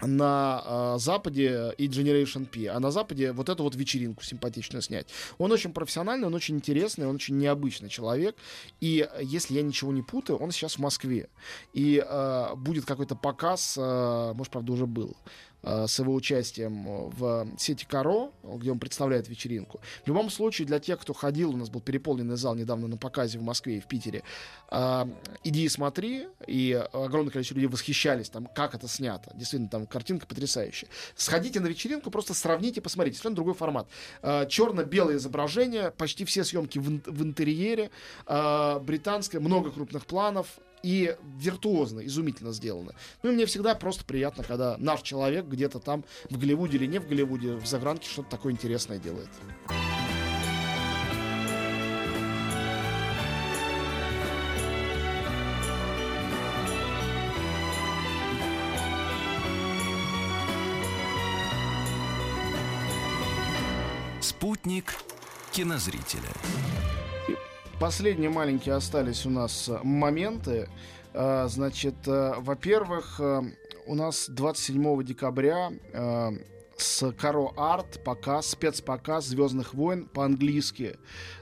на 0.00 0.62
э, 0.64 0.98
Западе 0.98 1.74
и 1.76 1.88
Generation 1.88 2.46
P, 2.46 2.68
а 2.68 2.78
на 2.80 2.90
Западе 2.90 3.32
вот 3.32 3.48
эту 3.48 3.62
вот 3.62 3.74
вечеринку 3.74 4.22
симпатичную 4.22 4.82
снять. 4.82 5.08
Он 5.38 5.50
очень 5.52 5.72
профессиональный, 5.72 6.26
он 6.26 6.34
очень 6.34 6.56
интересный, 6.56 7.06
он 7.06 7.16
очень 7.16 7.36
необычный 7.38 7.88
человек. 7.88 8.36
И 8.80 9.08
э, 9.10 9.20
если 9.22 9.54
я 9.54 9.62
ничего 9.62 9.92
не 9.92 10.02
путаю, 10.02 10.38
он 10.38 10.52
сейчас 10.52 10.74
в 10.74 10.78
Москве. 10.78 11.28
И 11.72 12.02
э, 12.04 12.54
будет 12.56 12.84
какой-то 12.84 13.16
показ, 13.16 13.76
э, 13.76 14.32
может, 14.34 14.52
правда, 14.52 14.72
уже 14.72 14.86
был, 14.86 15.16
с 15.62 15.98
его 15.98 16.14
участием 16.14 17.10
в 17.10 17.48
сети 17.58 17.84
Каро, 17.84 18.30
где 18.42 18.70
он 18.70 18.78
представляет 18.78 19.28
вечеринку. 19.28 19.80
В 20.04 20.08
любом 20.08 20.30
случае, 20.30 20.66
для 20.66 20.78
тех, 20.78 21.00
кто 21.00 21.12
ходил, 21.12 21.50
у 21.50 21.56
нас 21.56 21.68
был 21.68 21.80
переполненный 21.80 22.36
зал 22.36 22.54
недавно 22.54 22.86
на 22.86 22.96
показе 22.96 23.38
в 23.38 23.42
Москве 23.42 23.78
и 23.78 23.80
в 23.80 23.86
Питере, 23.86 24.22
э, 24.70 25.04
иди 25.44 25.64
и 25.64 25.68
смотри, 25.68 26.28
и 26.46 26.72
огромное 26.92 27.32
количество 27.32 27.56
людей 27.56 27.68
восхищались 27.68 28.28
там, 28.28 28.46
как 28.46 28.74
это 28.74 28.88
снято. 28.88 29.32
Действительно, 29.34 29.68
там 29.68 29.86
картинка 29.86 30.26
потрясающая. 30.26 30.88
Сходите 31.16 31.60
на 31.60 31.66
вечеринку, 31.66 32.10
просто 32.10 32.34
сравните, 32.34 32.80
посмотрите. 32.80 33.16
Совершенно 33.16 33.36
другой 33.36 33.54
формат. 33.54 33.88
Э, 34.22 34.46
черно-белое 34.48 35.16
изображение, 35.16 35.90
почти 35.90 36.24
все 36.24 36.44
съемки 36.44 36.78
в, 36.78 36.84
в 36.84 37.22
интерьере, 37.22 37.90
э, 38.26 38.78
британское, 38.80 39.40
много 39.40 39.70
крупных 39.70 40.06
планов, 40.06 40.46
и 40.82 41.16
виртуозно, 41.36 42.00
изумительно 42.00 42.52
сделано. 42.52 42.92
Ну 43.22 43.30
и 43.30 43.34
мне 43.34 43.46
всегда 43.46 43.74
просто 43.74 44.04
приятно, 44.04 44.44
когда 44.44 44.76
наш 44.78 45.02
человек 45.02 45.46
где-то 45.46 45.80
там 45.80 46.04
в 46.30 46.38
Голливуде 46.38 46.78
или 46.78 46.86
не 46.86 46.98
в 46.98 47.08
Голливуде, 47.08 47.54
в 47.54 47.66
загранке 47.66 48.08
что-то 48.08 48.30
такое 48.30 48.52
интересное 48.52 48.98
делает. 48.98 49.28
Спутник 64.20 64.94
кинозрителя. 65.52 66.28
Последние 67.80 68.28
маленькие 68.28 68.74
остались 68.74 69.24
у 69.24 69.30
нас 69.30 69.68
э, 69.68 69.78
моменты. 69.84 70.68
Э, 71.14 71.46
Значит, 71.48 71.94
э, 72.06 72.34
во-первых, 72.38 73.20
э, 73.20 73.42
у 73.86 73.94
нас 73.94 74.28
27 74.28 75.04
декабря 75.04 75.70
с 76.78 77.12
Каро 77.12 77.52
Арт 77.56 78.02
показ, 78.04 78.50
спецпоказ 78.50 79.26
Звездных 79.26 79.74
войн 79.74 80.06
по-английски 80.06 80.96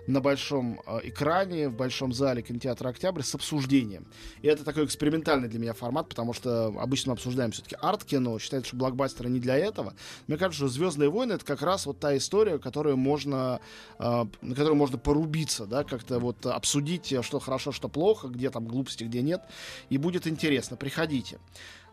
на 0.07 0.20
большом 0.20 0.81
э, 0.87 1.01
экране, 1.05 1.68
в 1.68 1.75
большом 1.75 2.12
зале 2.12 2.42
кинотеатра 2.42 2.88
Октябрь 2.88 3.22
с 3.22 3.35
обсуждением. 3.35 4.07
И 4.40 4.49
это 4.49 4.64
такой 4.64 4.87
экспериментальный 4.87 5.49
для 5.49 5.59
меня 5.59 5.75
формат, 5.75 6.09
потому 6.09 6.33
что 6.33 6.75
обычно 6.79 7.11
мы 7.11 7.14
обсуждаем 7.14 7.51
все-таки 7.51 7.77
арт-кино, 7.81 8.38
считается, 8.38 8.68
что 8.68 8.77
блокбастеры 8.77 9.29
не 9.29 9.38
для 9.38 9.57
этого. 9.57 9.94
Мне 10.27 10.38
кажется, 10.38 10.59
что 10.59 10.68
Звездные 10.68 11.11
войны 11.11 11.35
это 11.35 11.44
как 11.44 11.62
раз 11.62 11.87
вот 11.87 12.01
та 12.01 12.16
история, 12.16 12.59
которую 12.59 12.96
можно, 12.96 13.61
э, 13.99 14.25
на 14.40 14.55
которую 14.55 14.77
можно 14.77 14.96
порубиться, 14.96 15.66
да, 15.66 15.85
как-то 15.85 16.18
вот 16.18 16.46
обсудить, 16.46 17.12
э, 17.12 17.22
что 17.22 17.40
хорошо, 17.40 17.72
что 17.72 17.88
плохо, 17.88 18.29
где 18.29 18.51
там 18.51 18.66
глупости, 18.66 19.05
где 19.05 19.20
нет. 19.20 19.42
И 19.90 19.99
будет 19.99 20.27
интересно. 20.27 20.77
Приходите. 20.77 21.38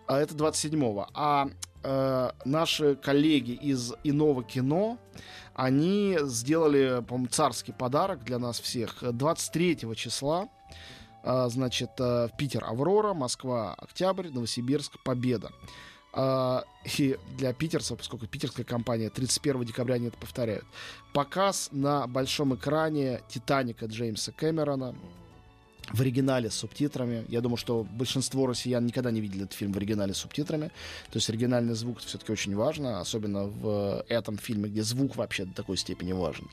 А 0.07 0.19
это 0.19 0.35
27-го. 0.35 1.07
А 1.13 1.49
э, 1.83 2.29
наши 2.45 2.95
коллеги 2.95 3.51
из 3.51 3.93
иного 4.03 4.43
кино, 4.43 4.97
они 5.53 6.17
сделали, 6.23 7.03
по-моему, 7.07 7.29
царский 7.29 7.71
подарок 7.71 8.23
для 8.23 8.39
нас 8.39 8.59
всех. 8.59 8.97
23 9.01 9.95
числа, 9.95 10.49
э, 11.23 11.47
значит, 11.49 11.91
э, 11.99 12.29
Питер 12.37 12.63
Аврора, 12.65 13.13
Москва 13.13 13.73
Октябрь, 13.75 14.29
Новосибирск 14.29 15.01
Победа. 15.03 15.51
А, 16.15 16.63
и 16.99 17.17
для 17.37 17.53
питерцев, 17.53 17.97
поскольку 17.97 18.27
питерская 18.27 18.63
компания 18.63 19.09
31 19.09 19.63
декабря 19.63 19.95
они 19.95 20.07
это 20.07 20.17
повторяют, 20.17 20.63
показ 21.11 21.69
на 21.71 22.05
большом 22.05 22.53
экране 22.53 23.21
Титаника 23.29 23.87
Джеймса 23.87 24.31
Кэмерона 24.31 24.95
в 25.91 26.01
оригинале 26.01 26.49
с 26.49 26.55
субтитрами. 26.55 27.25
Я 27.27 27.41
думаю, 27.41 27.57
что 27.57 27.85
большинство 27.91 28.47
россиян 28.47 28.85
никогда 28.85 29.11
не 29.11 29.21
видели 29.21 29.43
этот 29.43 29.55
фильм 29.55 29.73
в 29.73 29.77
оригинале 29.77 30.13
с 30.13 30.17
субтитрами. 30.17 30.67
То 31.11 31.17
есть 31.17 31.29
оригинальный 31.29 31.73
звук 31.73 31.99
все-таки 31.99 32.31
очень 32.31 32.55
важно, 32.55 32.99
особенно 32.99 33.45
в 33.45 34.05
этом 34.07 34.37
фильме, 34.37 34.69
где 34.69 34.83
звук 34.83 35.15
вообще 35.15 35.45
до 35.45 35.53
такой 35.53 35.77
степени 35.77 36.13
важен. 36.13 36.47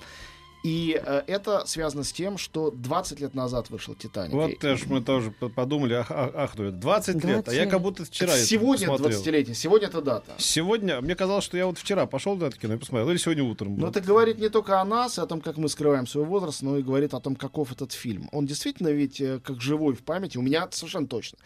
И 0.62 1.00
э, 1.02 1.22
это 1.26 1.64
связано 1.66 2.04
с 2.04 2.12
тем, 2.12 2.36
что 2.36 2.70
20 2.70 3.20
лет 3.20 3.34
назад 3.34 3.70
вышел 3.70 3.94
«Титаник». 3.94 4.32
Вот 4.34 4.50
И- 4.50 4.56
тоже 4.56 4.84
мы 4.88 5.00
тоже 5.00 5.30
подумали, 5.30 5.94
ах, 5.94 6.10
ах, 6.10 6.30
ах, 6.34 6.52
ну 6.58 6.64
это 6.64 6.76
20 6.76 7.24
лет, 7.24 7.48
а 7.48 7.52
я 7.52 7.62
20. 7.64 7.70
как 7.70 7.80
будто 7.82 8.04
вчера 8.04 8.34
это 8.34 8.44
Сегодня 8.44 8.88
посмотрел. 8.88 9.20
20-летие, 9.22 9.54
сегодня 9.54 9.88
это 9.88 10.02
дата. 10.02 10.32
Сегодня, 10.38 11.00
мне 11.00 11.14
казалось, 11.14 11.44
что 11.44 11.56
я 11.56 11.66
вот 11.66 11.78
вчера 11.78 12.04
пошел 12.06 12.36
на 12.36 12.44
это 12.44 12.58
кино 12.58 12.74
и 12.74 12.76
посмотрел, 12.76 13.08
или 13.10 13.16
сегодня 13.16 13.42
утром. 13.44 13.74
Но 13.76 13.82
был. 13.82 13.88
это 13.88 14.00
говорит 14.02 14.38
не 14.38 14.50
только 14.50 14.80
о 14.80 14.84
нас 14.84 15.16
и 15.18 15.22
о 15.22 15.26
том, 15.26 15.40
как 15.40 15.56
мы 15.56 15.68
скрываем 15.70 16.06
свой 16.06 16.24
возраст, 16.26 16.60
но 16.62 16.76
и 16.76 16.82
говорит 16.82 17.14
о 17.14 17.20
том, 17.20 17.36
каков 17.36 17.72
этот 17.72 17.92
фильм. 17.92 18.28
Он 18.32 18.44
действительно 18.46 18.88
ведь 18.88 19.20
э, 19.20 19.40
как 19.42 19.60
живой 19.62 19.94
в 19.94 20.02
памяти, 20.02 20.36
у 20.36 20.42
меня 20.42 20.68
совершенно 20.70 21.06
точно. 21.06 21.38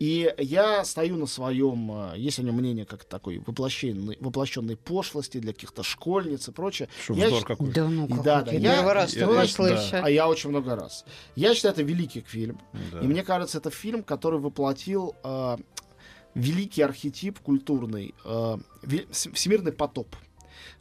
И 0.00 0.32
я 0.38 0.84
стою 0.84 1.16
на 1.16 1.26
своем, 1.26 2.12
э, 2.12 2.18
есть 2.18 2.38
о 2.40 2.42
нем 2.42 2.56
мнение 2.56 2.84
как 2.84 3.04
такой 3.04 3.38
воплощенной, 3.38 4.16
воплощенной 4.20 4.76
пошлости 4.76 5.38
для 5.38 5.52
каких-то 5.52 5.82
школьниц 5.84 6.48
и 6.48 6.52
прочее. 6.52 6.88
Что 7.04 7.14
Я 7.14 7.26
вздор 7.26 7.40
щ- 7.42 7.46
какой. 7.46 7.72
Да 7.72 7.88
ну 7.88 8.08
как, 8.08 8.22
Да, 8.22 8.42
да, 8.42 8.55
я 8.58 8.70
я- 8.70 8.76
первый 8.76 8.92
раз 8.94 9.14
я- 9.14 9.20
такое 9.20 9.40
я- 9.42 9.46
слышу. 9.48 9.96
А 10.02 10.10
я 10.10 10.28
очень 10.28 10.50
много 10.50 10.76
раз. 10.76 11.04
Я 11.34 11.54
считаю, 11.54 11.72
это 11.74 11.82
великий 11.82 12.20
фильм. 12.20 12.60
Да. 12.92 13.00
И 13.00 13.06
мне 13.06 13.22
кажется, 13.22 13.58
это 13.58 13.70
фильм, 13.70 14.02
который 14.02 14.40
воплотил 14.40 15.14
э, 15.24 15.56
великий 16.34 16.82
архетип 16.82 17.38
культурный, 17.40 18.14
э, 18.24 18.56
всемирный 19.12 19.72
потоп. 19.72 20.14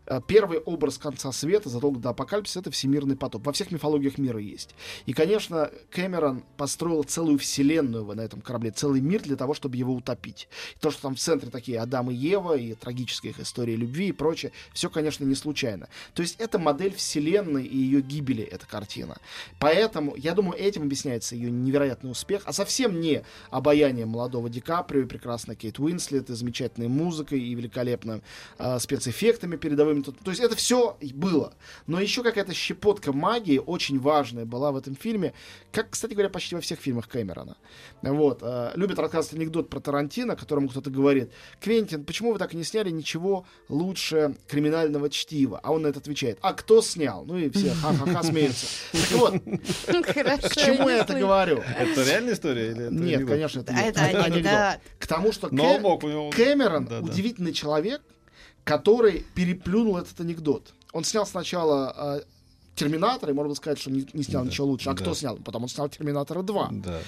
Э, 0.08 0.22
Первый 0.28 0.60
образ 0.60 0.98
конца 0.98 1.32
света 1.32 1.70
задолго 1.70 2.00
до 2.00 2.10
апокалипсиса 2.10 2.60
это 2.60 2.72
всемирный 2.72 3.16
потоп. 3.16 3.46
Во 3.46 3.54
всех 3.54 3.72
мифологиях 3.72 4.18
мира 4.18 4.40
есть. 4.40 4.76
И, 5.06 5.14
конечно, 5.14 5.72
Кэмерон 5.92 6.44
построил 6.58 7.04
целую 7.04 7.38
вселенную 7.40 8.06
на 8.06 8.22
этом 8.22 8.42
корабле, 8.42 8.72
целый 8.72 9.02
мир 9.02 9.22
для 9.22 9.36
того, 9.36 9.54
чтобы 9.54 9.78
его 9.78 9.94
утопить. 9.94 10.48
И 10.76 10.80
то, 10.80 10.92
что 10.92 11.04
там 11.04 11.16
в 11.16 11.20
центре 11.20 11.50
такие 11.50 11.80
Адам 11.80 12.12
и 12.12 12.16
Ева, 12.16 12.58
и 12.58 12.74
трагическая 12.74 13.32
их 13.32 13.40
история 13.40 13.76
любви 13.76 14.10
и 14.10 14.12
прочее, 14.12 14.52
все, 14.74 14.90
конечно, 14.90 15.24
не 15.26 15.36
случайно. 15.36 15.88
То 16.14 16.22
есть 16.22 16.36
это 16.40 16.60
модель 16.60 16.94
вселенной 16.94 17.66
и 17.66 17.78
ее 17.78 18.02
гибели, 18.02 18.44
эта 18.44 18.68
картина. 18.68 19.18
Поэтому, 19.60 20.16
я 20.16 20.34
думаю, 20.34 20.60
этим 20.60 20.84
объясняется 20.84 21.36
ее 21.36 21.52
невероятный 21.52 22.12
успех, 22.12 22.44
а 22.46 22.54
совсем 22.54 23.00
не 23.00 23.24
обаяние 23.50 24.06
молодого 24.06 24.50
Ди 24.50 24.62
Каприо 24.62 25.02
и 25.02 25.06
прекрасной 25.06 25.56
Кейт 25.56 25.80
Уинслет, 25.80 26.30
и 26.30 26.34
замечательной 26.34 26.88
музыкой, 26.88 27.40
и 27.40 27.56
великолепными 27.56 28.22
э, 28.58 28.80
спецэффектами 28.80 29.56
передовыми. 29.56 29.95
Тут- 30.04 30.20
То 30.20 30.32
есть 30.32 30.42
это 30.42 30.56
все 30.56 30.98
было. 31.14 31.54
Но 31.88 32.00
еще 32.00 32.24
какая-то 32.24 32.54
щепотка 32.54 33.14
магии 33.14 33.58
очень 33.58 34.00
важная 34.00 34.46
была 34.46 34.72
в 34.72 34.78
этом 34.78 34.96
фильме, 34.96 35.34
как, 35.72 35.92
кстати 35.92 36.14
говоря, 36.14 36.30
почти 36.30 36.56
во 36.56 36.62
всех 36.62 36.80
фильмах 36.80 37.08
Кэмерона. 37.08 37.58
Вот. 38.02 38.40
э, 38.42 38.72
любят 38.76 39.00
рассказывать 39.00 39.36
анекдот 39.38 39.70
про 39.70 39.80
Тарантино, 39.80 40.36
которому 40.36 40.70
кто-то 40.70 40.90
говорит, 40.90 41.32
Квентин, 41.62 42.04
почему 42.06 42.34
вы 42.34 42.40
так 42.40 42.54
и 42.54 42.58
не 42.58 42.64
сняли 42.64 42.90
ничего 42.90 43.46
лучше 43.70 44.36
криминального 44.48 45.10
чтива? 45.10 45.60
А 45.64 45.72
он 45.72 45.84
на 45.84 45.88
это 45.88 46.00
отвечает, 46.00 46.38
а 46.42 46.54
кто 46.54 46.82
снял? 46.82 47.26
Ну 47.26 47.38
и 47.38 47.50
все 47.50 47.72
ха-ха-ха 47.72 48.24
смеются. 48.24 48.66
Так 48.92 49.12
вот, 49.20 49.34
Хорошо, 50.06 50.50
к 50.50 50.56
чему 50.56 50.90
я 50.90 50.98
это 51.00 51.14
говорю? 51.14 51.62
Это 51.78 52.04
реальная 52.04 52.34
история? 52.34 52.72
Или 52.72 52.88
Нет, 52.90 53.28
конечно, 53.28 53.60
это 53.62 53.74
не- 53.74 53.82
это 53.90 54.02
анекдот. 54.24 54.82
К 55.00 55.08
тому, 55.08 55.32
что 55.32 55.50
Кэмерон 56.32 56.88
удивительный 57.04 57.54
человек, 57.54 58.02
который 58.66 59.26
переплюнул 59.36 59.98
этот 59.98 60.20
анекдот. 60.20 60.74
Он 60.92 61.06
снял 61.06 61.26
сначала 61.26 61.94
э, 61.96 62.22
Терминатор, 62.76 63.30
и 63.30 63.34
можно 63.34 63.56
сказать, 63.56 63.80
что 63.80 63.90
не, 63.92 64.06
не 64.14 64.24
снял 64.24 64.44
Да, 64.44 64.50
ничего 64.50 64.68
лучше. 64.68 64.90
А 64.90 64.94
да. 64.94 65.02
кто 65.02 65.14
снял? 65.14 65.38
Потом 65.38 65.64
он 65.64 65.70
снял 65.70 65.88
Терминатора 65.90 66.42
2. 66.42 66.70
Да. 66.74 67.00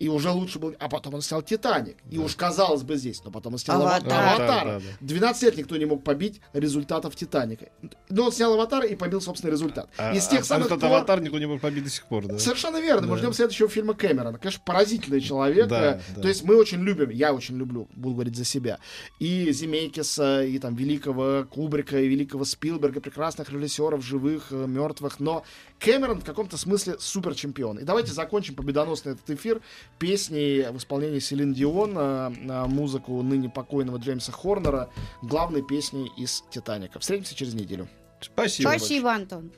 И 0.00 0.08
уже 0.08 0.30
лучше 0.30 0.58
был. 0.58 0.74
А 0.80 0.88
потом 0.88 1.14
он 1.14 1.22
снял 1.22 1.40
Титаник. 1.40 1.96
И 2.10 2.18
уж 2.18 2.34
казалось 2.34 2.82
бы 2.82 2.96
здесь, 2.96 3.22
но 3.24 3.30
потом 3.30 3.52
он 3.54 3.58
снял 3.58 3.80
Ава- 3.80 3.96
Аватар. 3.96 4.12
Аватар. 4.40 4.64
Да, 4.66 4.80
да, 4.80 4.84
12 5.00 5.42
лет 5.44 5.56
никто 5.56 5.76
не 5.76 5.84
мог 5.86 6.02
побить 6.04 6.40
результатов 6.52 7.14
Титаника. 7.16 7.68
Но 8.10 8.24
он 8.26 8.32
снял 8.32 8.52
Аватар 8.54 8.84
и 8.84 8.96
побил 8.96 9.20
собственный 9.20 9.52
результат. 9.52 9.88
А, 9.96 10.12
Из 10.12 10.26
тех 10.26 10.40
а 10.40 10.44
самых 10.44 10.66
этот 10.66 10.80
пор- 10.80 10.90
аватар 10.90 11.20
никто 11.20 11.38
не 11.38 11.46
мог 11.46 11.60
побить 11.60 11.84
до 11.84 11.90
сих 11.90 12.04
пор, 12.06 12.26
да. 12.26 12.38
Совершенно 12.38 12.80
верно. 12.80 13.06
Мы 13.06 13.14
Да. 13.14 13.18
ждем 13.18 13.32
следующего 13.32 13.68
фильма 13.68 13.94
Кэмерона. 13.94 14.36
Конечно, 14.38 14.62
поразительный 14.66 15.20
человек. 15.20 15.68
Да, 15.68 15.94
Э, 15.94 16.00
да. 16.16 16.22
То 16.22 16.28
есть 16.28 16.42
мы 16.42 16.56
очень 16.56 16.80
любим, 16.82 17.10
я 17.10 17.32
очень 17.32 17.56
люблю, 17.56 17.88
буду 17.94 18.14
говорить 18.16 18.36
за 18.36 18.44
себя, 18.44 18.78
и 19.20 19.52
Земейкиса, 19.52 20.42
и 20.44 20.58
там 20.58 20.74
великого 20.74 21.44
Кубрика, 21.48 21.98
и 22.00 22.08
великого 22.08 22.44
Спилберга, 22.44 23.00
прекрасных 23.00 23.50
режиссеров, 23.50 24.04
живых, 24.04 24.48
э, 24.50 24.66
мертвых. 25.14 25.20
Но 25.20 25.44
Кэмерон 25.78 26.20
в 26.20 26.24
каком-то 26.24 26.56
смысле 26.56 26.96
супер 26.98 27.34
чемпион. 27.34 27.78
И 27.78 27.84
давайте 27.84 28.12
закончим 28.12 28.54
победоносный 28.54 29.12
этот 29.12 29.28
эфир 29.30 29.60
песней 29.98 30.70
в 30.70 30.78
исполнении 30.78 31.18
Селин 31.18 31.52
Дион 31.52 31.96
э, 31.96 32.28
на 32.28 32.66
музыку 32.66 33.20
ныне 33.22 33.48
покойного 33.48 33.98
Джеймса 33.98 34.32
Хорнера, 34.32 34.90
главной 35.22 35.62
песней 35.62 36.10
из 36.16 36.44
Титаника. 36.50 36.98
Встретимся 36.98 37.34
через 37.34 37.54
неделю. 37.54 37.88
Спасибо. 38.20 38.68
Спасибо, 38.68 39.12
Антон. 39.12 39.52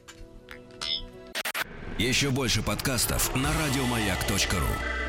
Еще 1.99 2.31
больше 2.31 2.63
подкастов 2.63 3.35
на 3.35 3.51
радиомаяк.ру. 3.53 5.06